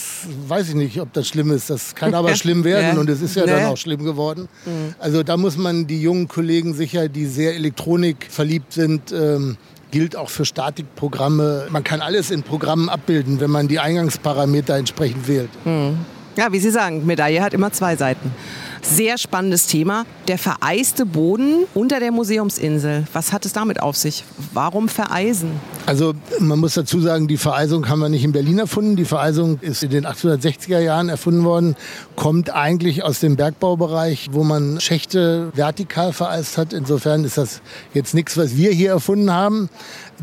weiß 0.47 0.69
ich 0.69 0.75
nicht, 0.75 0.99
ob 0.99 1.13
das 1.13 1.27
schlimm 1.27 1.51
ist. 1.51 1.69
Das 1.69 1.93
kann 1.93 2.13
aber 2.15 2.35
schlimm 2.35 2.63
werden 2.63 2.95
ja. 2.95 2.99
und 2.99 3.09
es 3.09 3.21
ist 3.21 3.35
ja 3.35 3.45
nee. 3.45 3.51
dann 3.51 3.65
auch 3.65 3.77
schlimm 3.77 4.03
geworden. 4.03 4.47
Mhm. 4.65 4.95
Also 4.97 5.21
da 5.21 5.37
muss 5.37 5.57
man 5.57 5.85
die 5.85 6.01
jungen 6.01 6.27
Kollegen 6.27 6.73
sicher, 6.73 7.09
die 7.09 7.27
sehr 7.27 7.53
Elektronik 7.55 8.27
verliebt 8.29 8.73
sind, 8.73 9.11
ähm, 9.11 9.57
gilt 9.91 10.15
auch 10.15 10.29
für 10.29 10.45
Statikprogramme. 10.45 11.67
Man 11.69 11.83
kann 11.83 12.01
alles 12.01 12.31
in 12.31 12.43
Programmen 12.43 12.89
abbilden, 12.89 13.39
wenn 13.39 13.51
man 13.51 13.67
die 13.67 13.79
Eingangsparameter 13.79 14.75
entsprechend 14.75 15.27
wählt. 15.27 15.49
Mhm. 15.65 15.97
Ja, 16.35 16.51
wie 16.51 16.59
Sie 16.59 16.71
sagen, 16.71 17.05
Medaille 17.05 17.41
hat 17.41 17.53
immer 17.53 17.71
zwei 17.71 17.95
Seiten. 17.95 18.31
Sehr 18.81 19.17
spannendes 19.17 19.67
Thema. 19.67 20.05
Der 20.27 20.37
vereiste 20.37 21.05
Boden 21.05 21.65
unter 21.73 21.99
der 21.99 22.11
Museumsinsel. 22.11 23.05
Was 23.13 23.33
hat 23.33 23.45
es 23.45 23.53
damit 23.53 23.81
auf 23.81 23.95
sich? 23.95 24.23
Warum 24.53 24.89
vereisen? 24.89 25.51
Also 25.85 26.13
man 26.39 26.59
muss 26.59 26.75
dazu 26.75 26.99
sagen, 27.01 27.27
die 27.27 27.37
Vereisung 27.37 27.89
haben 27.89 27.99
wir 27.99 28.09
nicht 28.09 28.23
in 28.23 28.31
Berlin 28.31 28.59
erfunden. 28.59 28.95
Die 28.95 29.05
Vereisung 29.05 29.59
ist 29.61 29.83
in 29.83 29.89
den 29.89 30.05
1860er 30.05 30.79
Jahren 30.79 31.09
erfunden 31.09 31.43
worden, 31.43 31.75
kommt 32.15 32.53
eigentlich 32.53 33.03
aus 33.03 33.19
dem 33.19 33.35
Bergbaubereich, 33.35 34.27
wo 34.31 34.43
man 34.43 34.79
Schächte 34.79 35.51
vertikal 35.53 36.13
vereist 36.13 36.57
hat. 36.57 36.73
Insofern 36.73 37.23
ist 37.23 37.37
das 37.37 37.61
jetzt 37.93 38.13
nichts, 38.13 38.37
was 38.37 38.55
wir 38.55 38.71
hier 38.71 38.91
erfunden 38.91 39.31
haben. 39.31 39.69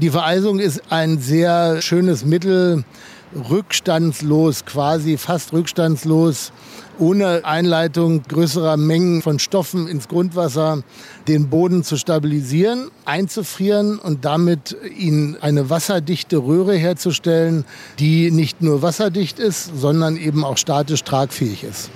Die 0.00 0.10
Vereisung 0.10 0.58
ist 0.58 0.82
ein 0.90 1.18
sehr 1.18 1.82
schönes 1.82 2.24
Mittel, 2.24 2.84
rückstandslos, 3.34 4.64
quasi 4.64 5.16
fast 5.16 5.52
rückstandslos 5.52 6.52
ohne 6.98 7.44
Einleitung 7.44 8.22
größerer 8.22 8.76
Mengen 8.76 9.20
von 9.20 9.38
Stoffen 9.38 9.86
ins 9.86 10.08
Grundwasser 10.08 10.82
den 11.28 11.48
Boden 11.48 11.84
zu 11.84 11.96
stabilisieren, 11.96 12.90
einzufrieren 13.04 13.98
und 13.98 14.24
damit 14.24 14.76
ihn 14.96 15.36
eine 15.40 15.68
wasserdichte 15.68 16.38
Röhre 16.38 16.74
herzustellen, 16.76 17.64
die 17.98 18.30
nicht 18.30 18.62
nur 18.62 18.82
wasserdicht 18.82 19.38
ist, 19.38 19.78
sondern 19.78 20.16
eben 20.16 20.44
auch 20.44 20.56
statisch 20.56 21.04
tragfähig 21.04 21.64
ist. 21.64 21.90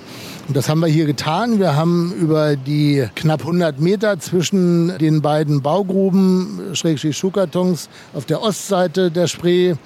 Und 0.48 0.56
das 0.56 0.68
haben 0.68 0.80
wir 0.80 0.88
hier 0.88 1.06
getan. 1.06 1.60
Wir 1.60 1.76
haben 1.76 2.12
über 2.12 2.56
die 2.56 3.06
knapp 3.14 3.42
100 3.42 3.80
Meter 3.80 4.18
zwischen 4.18 4.98
den 4.98 5.22
beiden 5.22 5.62
Baugruben, 5.62 6.70
Schrägstrich 6.72 7.16
Schuhkartons, 7.16 7.88
auf 8.14 8.24
der 8.24 8.42
Ostseite 8.42 9.12
der 9.12 9.28
Spree 9.28 9.76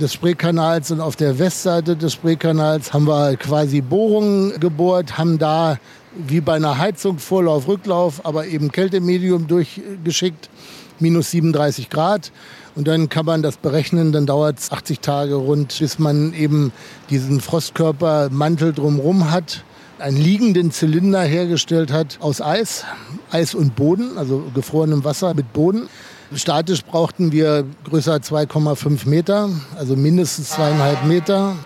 des 0.00 0.12
Spreekanals 0.12 0.90
und 0.90 1.00
auf 1.00 1.16
der 1.16 1.38
Westseite 1.38 1.96
des 1.96 2.12
Spreekanals 2.12 2.92
haben 2.92 3.06
wir 3.06 3.36
quasi 3.36 3.80
Bohrungen 3.80 4.58
gebohrt, 4.60 5.18
haben 5.18 5.38
da 5.38 5.78
wie 6.14 6.40
bei 6.40 6.54
einer 6.54 6.78
Heizung 6.78 7.18
Vorlauf, 7.18 7.68
Rücklauf, 7.68 8.24
aber 8.24 8.46
eben 8.46 8.72
Kältemedium 8.72 9.46
durchgeschickt, 9.46 10.50
minus 10.98 11.30
37 11.30 11.90
Grad. 11.90 12.32
Und 12.74 12.86
dann 12.86 13.08
kann 13.08 13.26
man 13.26 13.42
das 13.42 13.56
berechnen, 13.56 14.12
dann 14.12 14.26
dauert 14.26 14.58
es 14.58 14.70
80 14.70 15.00
Tage 15.00 15.34
rund, 15.34 15.76
bis 15.78 15.98
man 15.98 16.32
eben 16.32 16.72
diesen 17.10 17.40
Frostkörpermantel 17.40 18.72
drumherum 18.72 19.30
hat, 19.30 19.64
einen 19.98 20.16
liegenden 20.16 20.70
Zylinder 20.70 21.22
hergestellt 21.22 21.92
hat 21.92 22.18
aus 22.20 22.40
Eis, 22.40 22.84
Eis 23.30 23.54
und 23.54 23.74
Boden, 23.74 24.16
also 24.16 24.44
gefrorenem 24.54 25.02
Wasser 25.02 25.34
mit 25.34 25.52
Boden. 25.52 25.88
Statisch 26.34 26.84
brauchten 26.84 27.32
wir 27.32 27.64
größer 27.84 28.16
2,5 28.16 29.08
Meter, 29.08 29.48
also 29.78 29.96
mindestens 29.96 30.50
zweieinhalb 30.50 31.04
Meter. 31.06 31.56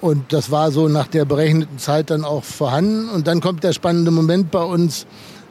Und 0.00 0.32
das 0.32 0.50
war 0.50 0.70
so 0.70 0.88
nach 0.88 1.08
der 1.08 1.26
berechneten 1.26 1.78
Zeit 1.78 2.08
dann 2.08 2.24
auch 2.24 2.42
vorhanden. 2.42 3.10
Und 3.10 3.26
dann 3.26 3.40
kommt 3.40 3.64
der 3.64 3.74
spannende 3.74 4.10
Moment 4.10 4.50
bei 4.50 4.62
uns, 4.62 5.06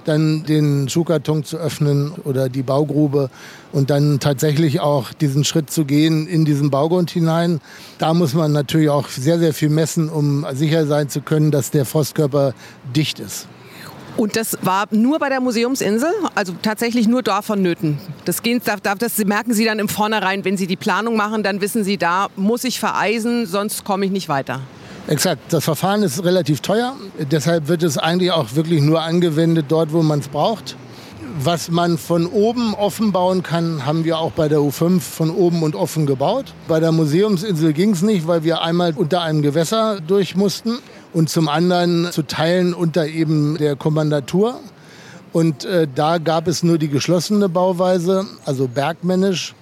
dann 0.05 0.43
den 0.43 0.89
Schuhkarton 0.89 1.43
zu 1.43 1.57
öffnen 1.57 2.13
oder 2.23 2.49
die 2.49 2.63
Baugrube 2.63 3.29
und 3.73 3.91
dann 3.91 4.19
tatsächlich 4.19 4.79
auch 4.79 5.13
diesen 5.13 5.43
Schritt 5.43 5.69
zu 5.69 5.85
gehen 5.85 6.27
in 6.27 6.43
diesen 6.43 6.71
Baugrund 6.71 7.11
hinein. 7.11 7.59
Da 7.99 8.15
muss 8.15 8.33
man 8.33 8.53
natürlich 8.53 8.89
auch 8.89 9.09
sehr, 9.09 9.37
sehr 9.37 9.53
viel 9.53 9.69
messen, 9.69 10.09
um 10.09 10.47
sicher 10.53 10.87
sein 10.87 11.09
zu 11.09 11.21
können, 11.21 11.51
dass 11.51 11.69
der 11.69 11.85
Frostkörper 11.85 12.53
dicht 12.95 13.19
ist. 13.19 13.47
Und 14.17 14.35
das 14.35 14.57
war 14.63 14.87
nur 14.89 15.19
bei 15.19 15.29
der 15.29 15.39
Museumsinsel, 15.39 16.09
also 16.33 16.53
tatsächlich 16.63 17.07
nur 17.07 17.21
da 17.21 17.43
vonnöten. 17.43 17.99
Das, 18.25 18.41
das 18.99 19.17
merken 19.25 19.53
Sie 19.53 19.63
dann 19.63 19.77
im 19.77 19.87
Vornherein, 19.87 20.43
wenn 20.43 20.57
Sie 20.57 20.65
die 20.65 20.75
Planung 20.75 21.15
machen, 21.15 21.43
dann 21.43 21.61
wissen 21.61 21.83
Sie, 21.83 21.97
da 21.97 22.27
muss 22.35 22.63
ich 22.63 22.79
vereisen, 22.79 23.45
sonst 23.45 23.83
komme 23.83 24.05
ich 24.05 24.11
nicht 24.11 24.27
weiter. 24.27 24.61
Exakt. 25.07 25.53
Das 25.53 25.63
Verfahren 25.63 26.01
ist 26.01 26.23
relativ 26.25 26.61
teuer. 26.61 26.95
Deshalb 27.31 27.67
wird 27.67 27.83
es 27.83 27.97
eigentlich 27.97 28.31
auch 28.31 28.55
wirklich 28.55 28.81
nur 28.81 29.01
angewendet 29.03 29.67
dort, 29.69 29.93
wo 29.93 30.01
man 30.01 30.19
es 30.19 30.27
braucht. 30.27 30.75
Was 31.39 31.69
man 31.69 31.99
von 31.99 32.25
oben 32.25 32.73
offen 32.73 33.11
bauen 33.11 33.43
kann, 33.43 33.85
haben 33.85 34.03
wir 34.03 34.17
auch 34.17 34.31
bei 34.31 34.49
der 34.49 34.57
U5 34.57 34.99
von 34.99 35.29
oben 35.29 35.61
und 35.61 35.75
offen 35.75 36.07
gebaut. 36.07 36.45
Bei 36.67 36.79
der 36.79 36.91
Museumsinsel 36.91 37.73
ging 37.73 37.91
es 37.91 38.01
nicht, 38.01 38.27
weil 38.27 38.43
wir 38.43 38.63
einmal 38.63 38.93
unter 38.95 39.21
einem 39.21 39.43
Gewässer 39.43 39.99
durch 40.01 40.35
mussten 40.35 40.79
und 41.13 41.29
zum 41.29 41.49
anderen 41.49 42.11
zu 42.11 42.23
teilen 42.23 42.73
unter 42.73 43.07
eben 43.07 43.57
der 43.57 43.75
Kommandatur. 43.75 44.59
Und 45.33 45.65
äh, 45.65 45.87
da 45.93 46.17
gab 46.17 46.47
es 46.47 46.63
nur 46.63 46.77
die 46.77 46.87
geschlossene 46.87 47.49
Bauweise, 47.49 48.25
also 48.45 48.67
bergmännisch. 48.67 49.53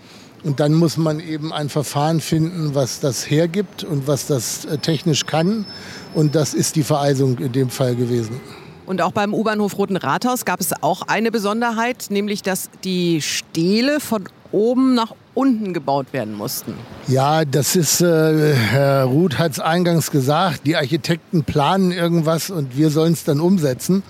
Und 0.44 0.60
dann 0.60 0.74
muss 0.74 0.96
man 0.98 1.20
eben 1.20 1.52
ein 1.52 1.70
Verfahren 1.70 2.22
finden, 2.22 2.76
was 2.76 3.00
das 3.00 3.30
hergibt 3.30 3.84
und 3.84 4.08
was 4.08 4.28
das 4.28 4.66
äh, 4.66 4.78
technisch 4.78 5.26
kann. 5.26 5.66
Und 6.14 6.36
das 6.36 6.54
ist 6.54 6.76
die 6.76 6.84
Vereisung 6.84 7.40
in 7.40 7.52
dem 7.52 7.70
Fall 7.70 7.96
gewesen. 7.96 8.40
Und 8.86 9.02
auch 9.02 9.12
beim 9.12 9.34
U-Bahnhof 9.34 9.78
Roten 9.78 9.98
Rathaus 9.98 10.46
gab 10.46 10.62
es 10.62 10.72
auch 10.84 11.02
eine 11.04 11.32
Besonderheit, 11.32 12.06
nämlich 12.10 12.44
dass 12.44 12.70
die 12.84 13.22
Stele 13.22 14.00
von 14.00 14.30
oben 14.52 14.94
nach 14.94 15.14
unten 15.36 15.74
gebaut 15.74 16.08
werden 16.14 16.34
mussten. 16.34 16.74
Ja, 17.08 17.46
das 17.46 17.76
ist, 17.76 18.02
äh, 18.02 18.54
Herr 18.56 19.04
Ruth 19.04 19.38
hat 19.38 19.52
es 19.52 19.60
eingangs 19.60 20.10
gesagt, 20.10 20.62
die 20.66 20.76
Architekten 20.76 21.44
planen 21.44 21.92
irgendwas 21.92 22.50
und 22.50 22.76
wir 22.76 22.90
sollen 22.90 23.14
es 23.14 23.24
dann 23.24 23.40
umsetzen. 23.40 24.02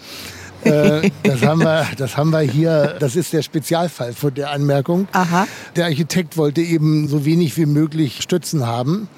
äh, 0.63 1.09
das, 1.23 1.41
haben 1.41 1.61
wir, 1.61 1.85
das 1.97 2.15
haben 2.15 2.29
wir 2.29 2.39
hier, 2.39 2.95
das 2.99 3.15
ist 3.15 3.33
der 3.33 3.41
Spezialfall 3.41 4.13
von 4.13 4.33
der 4.33 4.51
Anmerkung. 4.51 5.07
Aha. 5.11 5.47
Der 5.75 5.85
Architekt 5.85 6.37
wollte 6.37 6.61
eben 6.61 7.07
so 7.07 7.25
wenig 7.25 7.57
wie 7.57 7.65
möglich 7.65 8.21
Stützen 8.21 8.65
haben. 8.65 9.09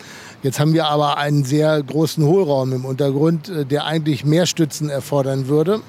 Jetzt 0.44 0.60
haben 0.60 0.74
wir 0.74 0.86
aber 0.86 1.18
einen 1.18 1.44
sehr 1.44 1.82
großen 1.82 2.24
Hohlraum 2.24 2.72
im 2.72 2.86
Untergrund, 2.86 3.50
äh, 3.50 3.66
der 3.66 3.86
eigentlich 3.86 4.24
mehr 4.24 4.46
Stützen 4.46 4.90
erfordern 4.90 5.48
würde. 5.48 5.82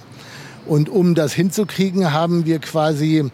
Und 0.67 0.91
um 0.91 1.15
das 1.15 1.33
hinzukriegen, 1.33 2.13
haben 2.13 2.45
wir 2.45 2.59
quasi 2.59 3.31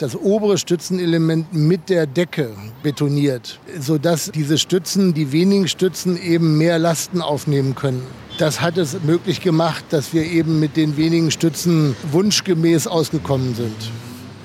das 0.00 0.16
obere 0.16 0.56
Stützenelement 0.56 1.52
mit 1.52 1.88
der 1.88 2.06
Decke 2.06 2.56
betoniert, 2.82 3.60
sodass 3.78 4.30
diese 4.32 4.56
Stützen, 4.56 5.12
die 5.14 5.32
wenigen 5.32 5.68
Stützen 5.68 6.20
eben 6.20 6.56
mehr 6.56 6.78
Lasten 6.78 7.20
aufnehmen 7.20 7.74
können. 7.74 8.06
Das 8.38 8.62
hat 8.62 8.78
es 8.78 9.02
möglich 9.02 9.42
gemacht, 9.42 9.84
dass 9.90 10.14
wir 10.14 10.24
eben 10.24 10.58
mit 10.58 10.76
den 10.76 10.96
wenigen 10.96 11.30
Stützen 11.30 11.94
wunschgemäß 12.10 12.86
ausgekommen 12.86 13.54
sind. 13.54 13.76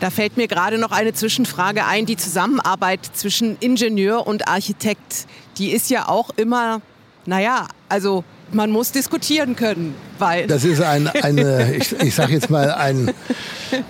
Da 0.01 0.09
fällt 0.09 0.35
mir 0.35 0.47
gerade 0.47 0.77
noch 0.77 0.91
eine 0.91 1.13
Zwischenfrage 1.13 1.85
ein. 1.85 2.05
Die 2.05 2.17
Zusammenarbeit 2.17 2.99
zwischen 3.13 3.55
Ingenieur 3.61 4.27
und 4.27 4.49
Architekt, 4.49 5.25
die 5.57 5.71
ist 5.71 5.89
ja 5.89 6.09
auch 6.09 6.31
immer, 6.35 6.81
naja, 7.25 7.67
also 7.87 8.25
man 8.51 8.71
muss 8.71 8.91
diskutieren 8.91 9.55
können. 9.55 9.95
Weil 10.19 10.47
das 10.47 10.63
ist 10.63 10.81
ein, 10.81 11.07
eine, 11.07 11.75
ich, 11.75 11.93
ich 12.01 12.15
sage 12.15 12.33
jetzt 12.33 12.49
mal, 12.49 12.71
ein, 12.71 13.11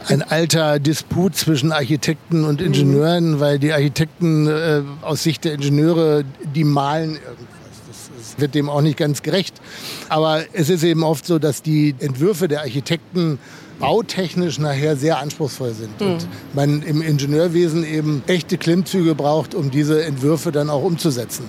ein 0.07 0.21
alter 0.21 0.79
Disput 0.79 1.35
zwischen 1.35 1.71
Architekten 1.71 2.43
und 2.43 2.61
Ingenieuren, 2.61 3.33
mhm. 3.33 3.39
weil 3.39 3.59
die 3.59 3.73
Architekten 3.73 4.47
äh, 4.47 4.81
aus 5.01 5.23
Sicht 5.23 5.45
der 5.45 5.53
Ingenieure, 5.53 6.23
die 6.55 6.63
malen 6.63 7.11
irgendwas. 7.11 7.35
Das, 7.87 8.09
das 8.17 8.39
wird 8.39 8.55
dem 8.55 8.69
auch 8.69 8.81
nicht 8.81 8.97
ganz 8.97 9.21
gerecht. 9.21 9.55
Aber 10.09 10.43
es 10.53 10.69
ist 10.69 10.83
eben 10.83 11.03
oft 11.03 11.25
so, 11.25 11.39
dass 11.39 11.61
die 11.61 11.95
Entwürfe 11.99 12.47
der 12.47 12.61
Architekten 12.61 13.39
bautechnisch 13.79 14.59
nachher 14.59 14.95
sehr 14.95 15.19
anspruchsvoll 15.19 15.73
sind. 15.73 15.99
Mhm. 15.99 16.07
Und 16.07 16.27
man 16.53 16.81
im 16.81 17.01
Ingenieurwesen 17.01 17.85
eben 17.85 18.23
echte 18.27 18.57
Klimmzüge 18.57 19.15
braucht, 19.15 19.55
um 19.55 19.71
diese 19.71 20.03
Entwürfe 20.03 20.51
dann 20.51 20.69
auch 20.69 20.83
umzusetzen. 20.83 21.45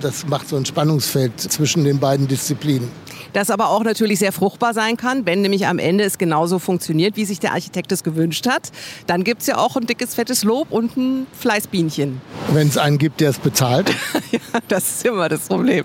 Das 0.00 0.26
macht 0.26 0.48
so 0.48 0.56
ein 0.56 0.66
Spannungsfeld 0.66 1.40
zwischen 1.40 1.84
den 1.84 1.98
beiden 1.98 2.28
Disziplinen. 2.28 2.88
Das 3.32 3.50
aber 3.50 3.68
auch 3.68 3.84
natürlich 3.84 4.18
sehr 4.18 4.32
fruchtbar 4.32 4.74
sein 4.74 4.96
kann, 4.96 5.24
wenn 5.24 5.42
nämlich 5.42 5.66
am 5.66 5.78
Ende 5.78 6.04
es 6.04 6.18
genauso 6.18 6.58
funktioniert, 6.58 7.16
wie 7.16 7.24
sich 7.24 7.38
der 7.38 7.52
Architekt 7.52 7.92
es 7.92 8.02
gewünscht 8.02 8.46
hat. 8.48 8.70
Dann 9.06 9.22
gibt 9.22 9.42
es 9.42 9.46
ja 9.46 9.58
auch 9.58 9.76
ein 9.76 9.86
dickes, 9.86 10.14
fettes 10.14 10.42
Lob 10.42 10.72
und 10.72 10.96
ein 10.96 11.26
Fleißbienchen. 11.38 12.20
Wenn 12.52 12.68
es 12.68 12.76
einen 12.76 12.98
gibt, 12.98 13.20
der 13.20 13.30
es 13.30 13.38
bezahlt. 13.38 13.90
ja, 14.32 14.40
das 14.68 14.90
ist 14.90 15.06
immer 15.06 15.28
das 15.28 15.42
Problem. 15.42 15.84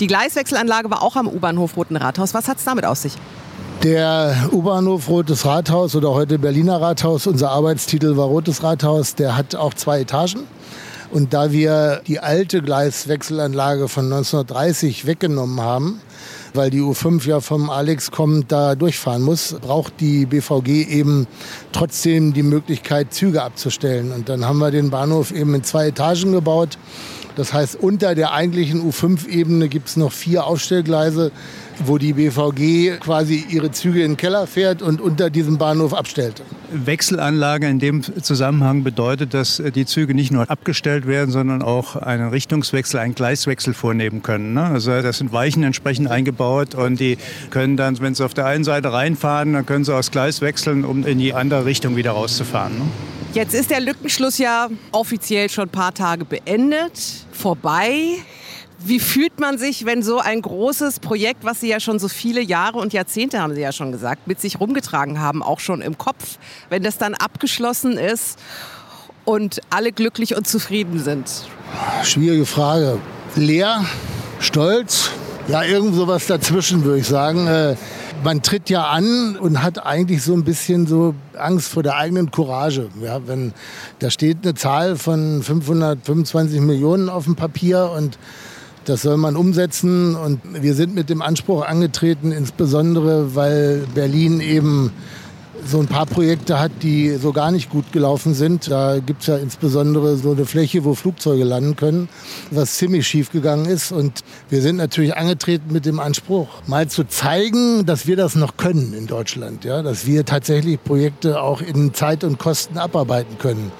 Die 0.00 0.06
Gleiswechselanlage 0.06 0.90
war 0.90 1.02
auch 1.02 1.16
am 1.16 1.28
U-Bahnhof 1.28 1.76
Roten 1.76 1.96
Rathaus. 1.96 2.32
Was 2.32 2.48
hat 2.48 2.58
es 2.58 2.64
damit 2.64 2.86
aus 2.86 3.02
sich? 3.02 3.12
Der 3.82 4.48
U-Bahnhof 4.52 5.08
Rotes 5.08 5.44
Rathaus 5.44 5.94
oder 5.94 6.10
heute 6.10 6.38
Berliner 6.38 6.80
Rathaus, 6.80 7.26
unser 7.26 7.50
Arbeitstitel 7.50 8.16
war 8.16 8.26
Rotes 8.26 8.62
Rathaus, 8.62 9.14
der 9.14 9.36
hat 9.36 9.54
auch 9.54 9.74
zwei 9.74 10.00
Etagen. 10.00 10.44
Und 11.12 11.34
da 11.34 11.52
wir 11.52 12.00
die 12.06 12.18
alte 12.18 12.62
Gleiswechselanlage 12.62 13.88
von 13.88 14.06
1930 14.06 15.06
weggenommen 15.06 15.60
haben, 15.60 16.00
weil 16.54 16.70
die 16.70 16.80
U5 16.80 17.28
ja 17.28 17.40
vom 17.40 17.70
Alex 17.70 18.10
kommt, 18.10 18.50
da 18.50 18.74
durchfahren 18.74 19.22
muss, 19.22 19.54
braucht 19.60 20.00
die 20.00 20.26
BVG 20.26 20.88
eben 20.88 21.26
trotzdem 21.72 22.32
die 22.32 22.42
Möglichkeit, 22.42 23.12
Züge 23.12 23.42
abzustellen. 23.42 24.10
Und 24.10 24.28
dann 24.28 24.44
haben 24.46 24.58
wir 24.58 24.70
den 24.70 24.90
Bahnhof 24.90 25.32
eben 25.32 25.54
in 25.54 25.62
zwei 25.62 25.88
Etagen 25.88 26.32
gebaut. 26.32 26.78
Das 27.36 27.52
heißt, 27.52 27.76
unter 27.76 28.14
der 28.14 28.32
eigentlichen 28.32 28.90
U5-Ebene 28.90 29.68
gibt 29.68 29.88
es 29.88 29.96
noch 29.96 30.10
vier 30.10 30.46
Aufstellgleise 30.46 31.30
wo 31.84 31.98
die 31.98 32.12
BVG 32.12 32.98
quasi 33.00 33.44
ihre 33.48 33.70
Züge 33.70 34.02
in 34.02 34.12
den 34.12 34.16
Keller 34.16 34.46
fährt 34.46 34.82
und 34.82 35.00
unter 35.00 35.30
diesem 35.30 35.58
Bahnhof 35.58 35.94
abstellt. 35.94 36.42
Wechselanlage 36.72 37.68
in 37.68 37.78
dem 37.78 38.02
Zusammenhang 38.02 38.82
bedeutet, 38.82 39.34
dass 39.34 39.62
die 39.74 39.86
Züge 39.86 40.14
nicht 40.14 40.30
nur 40.30 40.50
abgestellt 40.50 41.06
werden, 41.06 41.30
sondern 41.30 41.62
auch 41.62 41.96
einen 41.96 42.28
Richtungswechsel, 42.28 43.00
einen 43.00 43.14
Gleiswechsel 43.14 43.74
vornehmen 43.74 44.22
können. 44.22 44.54
Ne? 44.54 44.64
Also 44.64 45.00
das 45.02 45.18
sind 45.18 45.32
Weichen 45.32 45.62
entsprechend 45.62 46.08
eingebaut 46.08 46.74
und 46.74 46.98
die 46.98 47.18
können 47.50 47.76
dann, 47.76 48.00
wenn 48.00 48.14
sie 48.14 48.24
auf 48.24 48.34
der 48.34 48.46
einen 48.46 48.64
Seite 48.64 48.92
reinfahren, 48.92 49.52
dann 49.52 49.66
können 49.66 49.84
sie 49.84 49.94
aus 49.94 50.10
Gleis 50.10 50.40
wechseln, 50.40 50.84
um 50.84 51.06
in 51.06 51.18
die 51.18 51.34
andere 51.34 51.64
Richtung 51.64 51.96
wieder 51.96 52.12
rauszufahren. 52.12 52.78
Ne? 52.78 52.84
Jetzt 53.36 53.54
ist 53.54 53.70
der 53.70 53.80
Lückenschluss 53.80 54.38
ja 54.38 54.68
offiziell 54.92 55.50
schon 55.50 55.64
ein 55.64 55.70
paar 55.70 55.92
Tage 55.92 56.24
beendet, 56.24 57.26
vorbei. 57.32 58.16
Wie 58.78 59.00
fühlt 59.00 59.40
man 59.40 59.58
sich, 59.58 59.86
wenn 59.86 60.02
so 60.02 60.18
ein 60.18 60.42
großes 60.42 61.00
Projekt, 61.00 61.44
was 61.44 61.60
Sie 61.60 61.68
ja 61.68 61.80
schon 61.80 61.98
so 61.98 62.08
viele 62.08 62.42
Jahre 62.42 62.78
und 62.78 62.92
Jahrzehnte, 62.92 63.40
haben 63.40 63.54
Sie 63.54 63.60
ja 63.60 63.72
schon 63.72 63.90
gesagt, 63.90 64.26
mit 64.26 64.40
sich 64.40 64.60
rumgetragen 64.60 65.20
haben, 65.20 65.42
auch 65.42 65.60
schon 65.60 65.80
im 65.80 65.96
Kopf, 65.96 66.38
wenn 66.68 66.82
das 66.82 66.98
dann 66.98 67.14
abgeschlossen 67.14 67.96
ist 67.96 68.38
und 69.24 69.60
alle 69.70 69.92
glücklich 69.92 70.36
und 70.36 70.46
zufrieden 70.46 71.02
sind? 71.02 71.48
Schwierige 72.02 72.44
Frage. 72.44 72.98
Leer, 73.34 73.84
stolz, 74.40 75.10
ja, 75.48 75.62
irgend 75.62 75.94
sowas 75.94 76.26
dazwischen, 76.26 76.84
würde 76.84 77.00
ich 77.00 77.06
sagen. 77.06 77.46
Äh, 77.46 77.76
man 78.24 78.42
tritt 78.42 78.70
ja 78.70 78.84
an 78.84 79.36
und 79.36 79.62
hat 79.62 79.84
eigentlich 79.84 80.22
so 80.22 80.34
ein 80.34 80.44
bisschen 80.44 80.86
so 80.86 81.14
Angst 81.38 81.68
vor 81.68 81.82
der 81.82 81.96
eigenen 81.96 82.30
Courage. 82.30 82.88
Ja, 83.02 83.20
wenn 83.26 83.52
da 84.00 84.10
steht 84.10 84.38
eine 84.42 84.54
Zahl 84.54 84.96
von 84.96 85.42
525 85.42 86.60
Millionen 86.60 87.08
auf 87.08 87.24
dem 87.24 87.36
Papier 87.36 87.90
und 87.96 88.18
das 88.86 89.02
soll 89.02 89.16
man 89.16 89.36
umsetzen 89.36 90.14
und 90.14 90.40
wir 90.62 90.74
sind 90.74 90.94
mit 90.94 91.10
dem 91.10 91.22
Anspruch 91.22 91.66
angetreten, 91.66 92.32
insbesondere 92.32 93.34
weil 93.34 93.84
Berlin 93.94 94.40
eben 94.40 94.92
so 95.64 95.80
ein 95.80 95.86
paar 95.86 96.06
Projekte 96.06 96.60
hat, 96.60 96.70
die 96.82 97.16
so 97.16 97.32
gar 97.32 97.50
nicht 97.50 97.70
gut 97.70 97.92
gelaufen 97.92 98.34
sind. 98.34 98.70
Da 98.70 98.98
gibt 98.98 99.22
es 99.22 99.26
ja 99.26 99.36
insbesondere 99.36 100.16
so 100.16 100.32
eine 100.32 100.46
Fläche, 100.46 100.84
wo 100.84 100.94
Flugzeuge 100.94 101.44
landen 101.44 101.76
können, 101.76 102.08
was 102.50 102.76
ziemlich 102.76 103.06
schief 103.06 103.32
gegangen 103.32 103.66
ist. 103.66 103.92
Und 103.92 104.20
wir 104.48 104.62
sind 104.62 104.76
natürlich 104.76 105.16
angetreten 105.16 105.72
mit 105.72 105.86
dem 105.86 105.98
Anspruch, 105.98 106.48
mal 106.66 106.88
zu 106.88 107.04
zeigen, 107.04 107.86
dass 107.86 108.06
wir 108.06 108.16
das 108.16 108.36
noch 108.36 108.56
können 108.56 108.94
in 108.94 109.06
Deutschland. 109.06 109.64
Ja? 109.64 109.82
Dass 109.82 110.06
wir 110.06 110.24
tatsächlich 110.24 110.82
Projekte 110.82 111.40
auch 111.40 111.60
in 111.60 111.94
Zeit 111.94 112.22
und 112.24 112.38
Kosten 112.38 112.78
abarbeiten 112.78 113.38
können. 113.38 113.72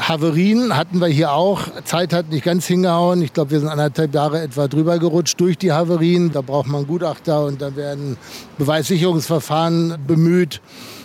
Haverien 0.00 0.76
hatten 0.76 1.00
wir 1.00 1.06
hier 1.06 1.32
auch. 1.32 1.62
Zeit 1.84 2.12
hat 2.12 2.30
nicht 2.30 2.44
ganz 2.44 2.66
hingehauen. 2.66 3.22
Ich 3.22 3.32
glaube, 3.32 3.52
wir 3.52 3.60
sind 3.60 3.68
anderthalb 3.68 4.14
Jahre 4.14 4.42
etwa 4.42 4.68
drüber 4.68 4.98
gerutscht 4.98 5.40
durch 5.40 5.56
die 5.56 5.72
Haverien. 5.72 6.32
Da 6.32 6.40
braucht 6.40 6.66
man 6.66 6.86
Gutachter 6.86 7.44
und 7.44 7.62
da 7.62 7.76
werden 7.76 8.16
Beweissicherungsverfahren 8.58 9.96
bemüht. 10.06 10.60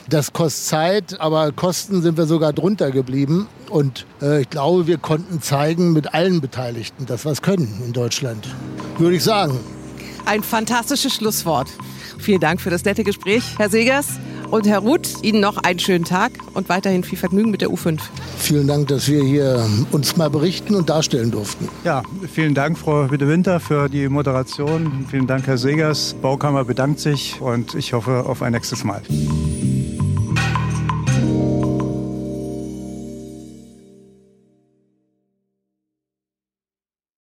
Das 0.10 0.34
kostet 0.34 0.66
Zeit, 0.66 1.22
aber 1.22 1.52
Kosten 1.52 2.02
sind 2.02 2.18
wir 2.18 2.26
sogar 2.26 2.52
drunter 2.52 2.92
geblieben. 2.92 3.48
Und 3.70 4.06
äh, 4.22 4.42
ich 4.42 4.50
glaube, 4.50 4.88
wir 4.88 4.98
konnten 4.98 5.42
zeigen 5.42 5.94
mit 5.94 6.14
allen 6.14 6.42
Beteiligten, 6.42 7.06
dass 7.06 7.26
wir 7.26 7.32
es 7.32 7.42
können 7.42 7.82
in 7.86 7.94
Deutschland. 7.94 8.48
Würde 8.98 9.16
ich 9.16 9.24
sagen. 9.24 9.60
Ein 10.26 10.42
fantastisches 10.42 11.14
Schlusswort. 11.14 11.68
Vielen 12.18 12.40
Dank 12.40 12.60
für 12.60 12.70
das 12.70 12.84
nette 12.84 13.04
Gespräch, 13.04 13.44
Herr 13.58 13.70
Segers. 13.70 14.20
Und 14.52 14.68
Herr 14.68 14.80
Ruth, 14.80 15.08
Ihnen 15.22 15.42
noch 15.42 15.58
einen 15.58 15.80
schönen 15.80 16.06
Tag 16.06 16.32
und 16.54 16.70
weiterhin 16.70 17.04
viel 17.04 17.18
Vergnügen 17.18 17.52
mit 17.52 17.62
der 17.62 17.70
U5. 17.70 18.00
Vielen 18.38 18.68
Dank, 18.68 18.88
dass 18.88 19.08
wir 19.08 19.24
hier 19.24 19.64
uns 19.92 20.18
mal 20.18 20.30
berichten 20.30 20.74
und 20.74 20.90
darstellen 20.90 21.30
durften. 21.30 21.70
Ja, 21.84 22.02
vielen 22.32 22.56
Dank, 22.56 22.78
Frau 22.78 23.12
Witte-Winter, 23.12 23.60
für 23.60 23.90
die 23.90 24.10
Moderation. 24.10 25.06
Vielen 25.10 25.28
Dank, 25.28 25.46
Herr 25.46 25.58
Segers. 25.58 26.16
Baukammer 26.20 26.66
bedankt 26.66 27.00
sich 27.00 27.40
und 27.40 27.76
ich 27.76 27.94
hoffe 27.94 28.26
auf 28.26 28.42
ein 28.42 28.54
nächstes 28.54 28.84
Mal. 28.84 29.02